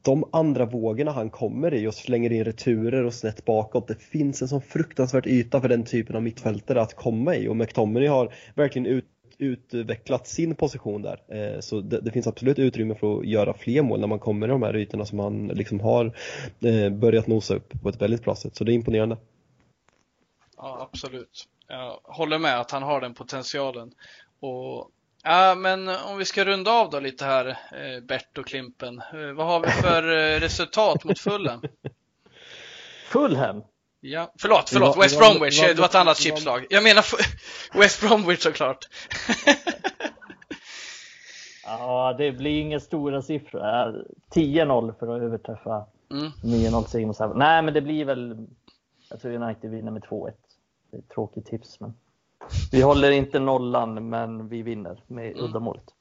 [0.03, 4.43] de andra vågorna han kommer i och slänger in returer och snett bakåt, det finns
[4.43, 7.49] en sån fruktansvärt yta för den typen av mittfältare att komma i.
[7.49, 9.05] Och McTominay har verkligen ut
[9.39, 11.22] utvecklat sin position där.
[11.28, 14.47] Eh, så det, det, finns absolut utrymme för att göra fler mål när man kommer
[14.47, 16.12] i de här ytorna som han liksom har
[16.61, 18.57] eh, börjat nosa upp på ett väldigt bra sätt.
[18.57, 19.16] Så det är imponerande.
[20.57, 21.49] Ja, absolut.
[21.68, 23.93] Jag håller med att han har den potentialen.
[24.41, 24.91] Och
[25.28, 29.03] Ja, men om vi ska runda av då lite här, eh, Bert och Klimpen.
[29.37, 30.03] Vad har vi för
[30.41, 31.62] resultat mot Fulham?
[33.09, 33.62] Fulham?
[34.01, 36.66] Ja, förlåt, förlåt, West Bromwich, det var ett annat chipslag.
[36.70, 37.05] Jag menar
[37.78, 38.78] West Bromwich såklart.
[41.64, 43.61] ja, det blir inga stora siffror.
[44.34, 46.32] 10-0 för att överträffa mm.
[46.42, 48.47] 9-0 seger mot Nej, men det blir väl,
[49.11, 50.32] jag tror United vinner med 2-1.
[50.90, 51.94] Det är ett tråkigt tips, men
[52.72, 55.44] vi håller inte nollan, men vi vinner med mm.
[55.44, 55.95] uddamålet.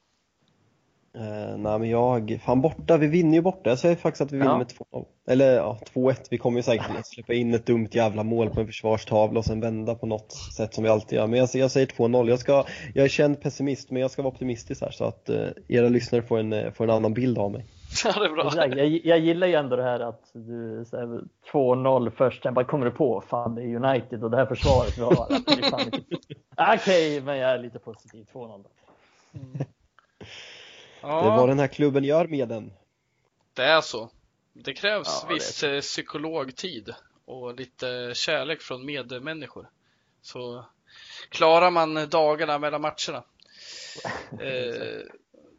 [1.18, 3.70] Uh, nej men jag, fan borta, vi vinner ju borta.
[3.70, 4.58] Jag säger faktiskt att vi vinner ja.
[4.58, 6.16] med 2 Eller ja, 2-1.
[6.30, 9.60] Vi kommer ju säkert släppa in ett dumt jävla mål på en försvarstavla och sen
[9.60, 11.28] vända på något sätt som vi alltid gör.
[11.28, 12.30] Men jag, jag säger 2-0.
[12.30, 15.48] Jag, ska, jag är känd pessimist men jag ska vara optimistisk här så att uh,
[15.68, 17.66] era lyssnare får en, uh, får en annan bild av mig.
[18.04, 18.52] Ja, det är bra.
[18.56, 22.86] Jag, jag gillar ju ändå det här att du säger 2-0 först, sen bara kommer
[22.86, 25.14] du på, fan det är United och det här försvaret vi har.
[26.74, 28.26] Okej, okay, men jag är lite positiv.
[28.34, 28.66] 2-0
[29.34, 29.68] mm.
[31.08, 31.22] Ja.
[31.22, 32.74] Det är vad den här klubben gör med den.
[33.54, 34.10] Det är så.
[34.54, 36.94] Det krävs ja, viss det psykologtid
[37.26, 39.70] och lite kärlek från medmänniskor.
[40.22, 40.66] Så
[41.30, 43.24] klarar man dagarna mellan matcherna.
[44.42, 45.02] eh,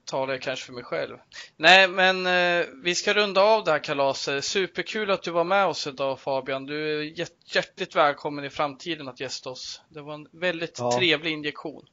[0.05, 1.17] talar jag kanske för mig själv.
[1.57, 4.45] Nej, men eh, vi ska runda av det här kalaset.
[4.45, 6.67] Superkul att du var med oss idag Fabian.
[6.67, 7.13] Du är
[7.57, 9.81] hjärtligt välkommen i framtiden att gästa oss.
[9.89, 10.99] Det var en väldigt ja.
[10.99, 11.87] trevlig injektion.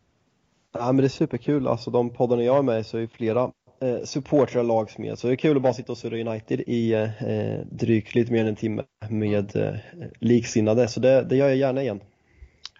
[0.74, 3.52] Ja, men det är superkul, alltså de poddarna jag är med i så är flera
[3.82, 5.20] eh, supportrar lags med.
[5.20, 8.42] Så det är kul att bara sitta och surra United i eh, drygt lite mer
[8.42, 9.76] än en timme med eh,
[10.20, 10.88] liksinnade.
[10.88, 12.02] Så det, det gör jag gärna igen.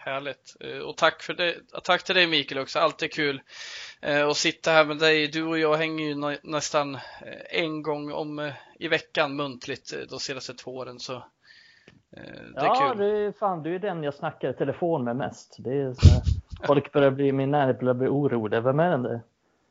[0.06, 0.56] Härligt.
[0.60, 3.42] Eh, och tack, för det, tack till dig Mikael också, alltid kul
[4.02, 5.28] eh, att sitta här med dig.
[5.28, 7.02] Du och jag hänger ju nästan eh,
[7.62, 11.00] en gång om i veckan muntligt de senaste två åren.
[11.00, 11.24] Så
[12.56, 12.98] det är ja, kul.
[12.98, 15.56] Det är, fan, du är den jag snackar i telefon med mest.
[15.60, 16.22] Det är så
[16.66, 18.64] Folk börjar bli, min närhet börjar bli orolig.
[18.64, 19.22] Vem är den där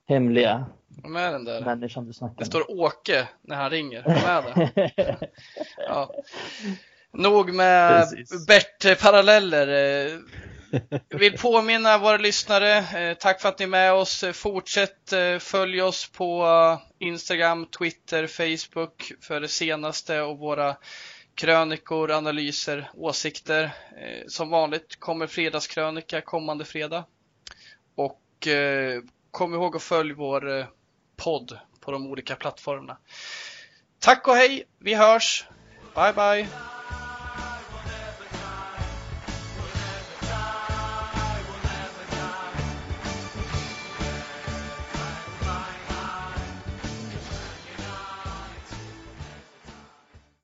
[0.08, 0.66] hemliga
[1.02, 1.60] Vem är den där?
[1.60, 2.38] människan du snackar med?
[2.38, 4.02] Det står Åke när han ringer.
[4.06, 5.28] Vem är det?
[5.88, 6.14] ja.
[7.12, 8.06] Nog med
[8.46, 9.68] Bert-paralleller.
[11.08, 14.24] Vill påminna våra lyssnare, eh, tack för att ni är med oss.
[14.32, 16.46] Fortsätt eh, följ oss på
[16.98, 20.76] Instagram, Twitter, Facebook för det senaste och våra
[21.34, 23.64] krönikor, analyser, åsikter.
[23.96, 27.04] Eh, som vanligt kommer fredagskrönika kommande fredag.
[27.94, 30.66] Och eh, kom ihåg att följa vår eh,
[31.16, 32.96] podd på de olika plattformarna.
[33.98, 35.44] Tack och hej, vi hörs!
[35.94, 36.81] Bye bye!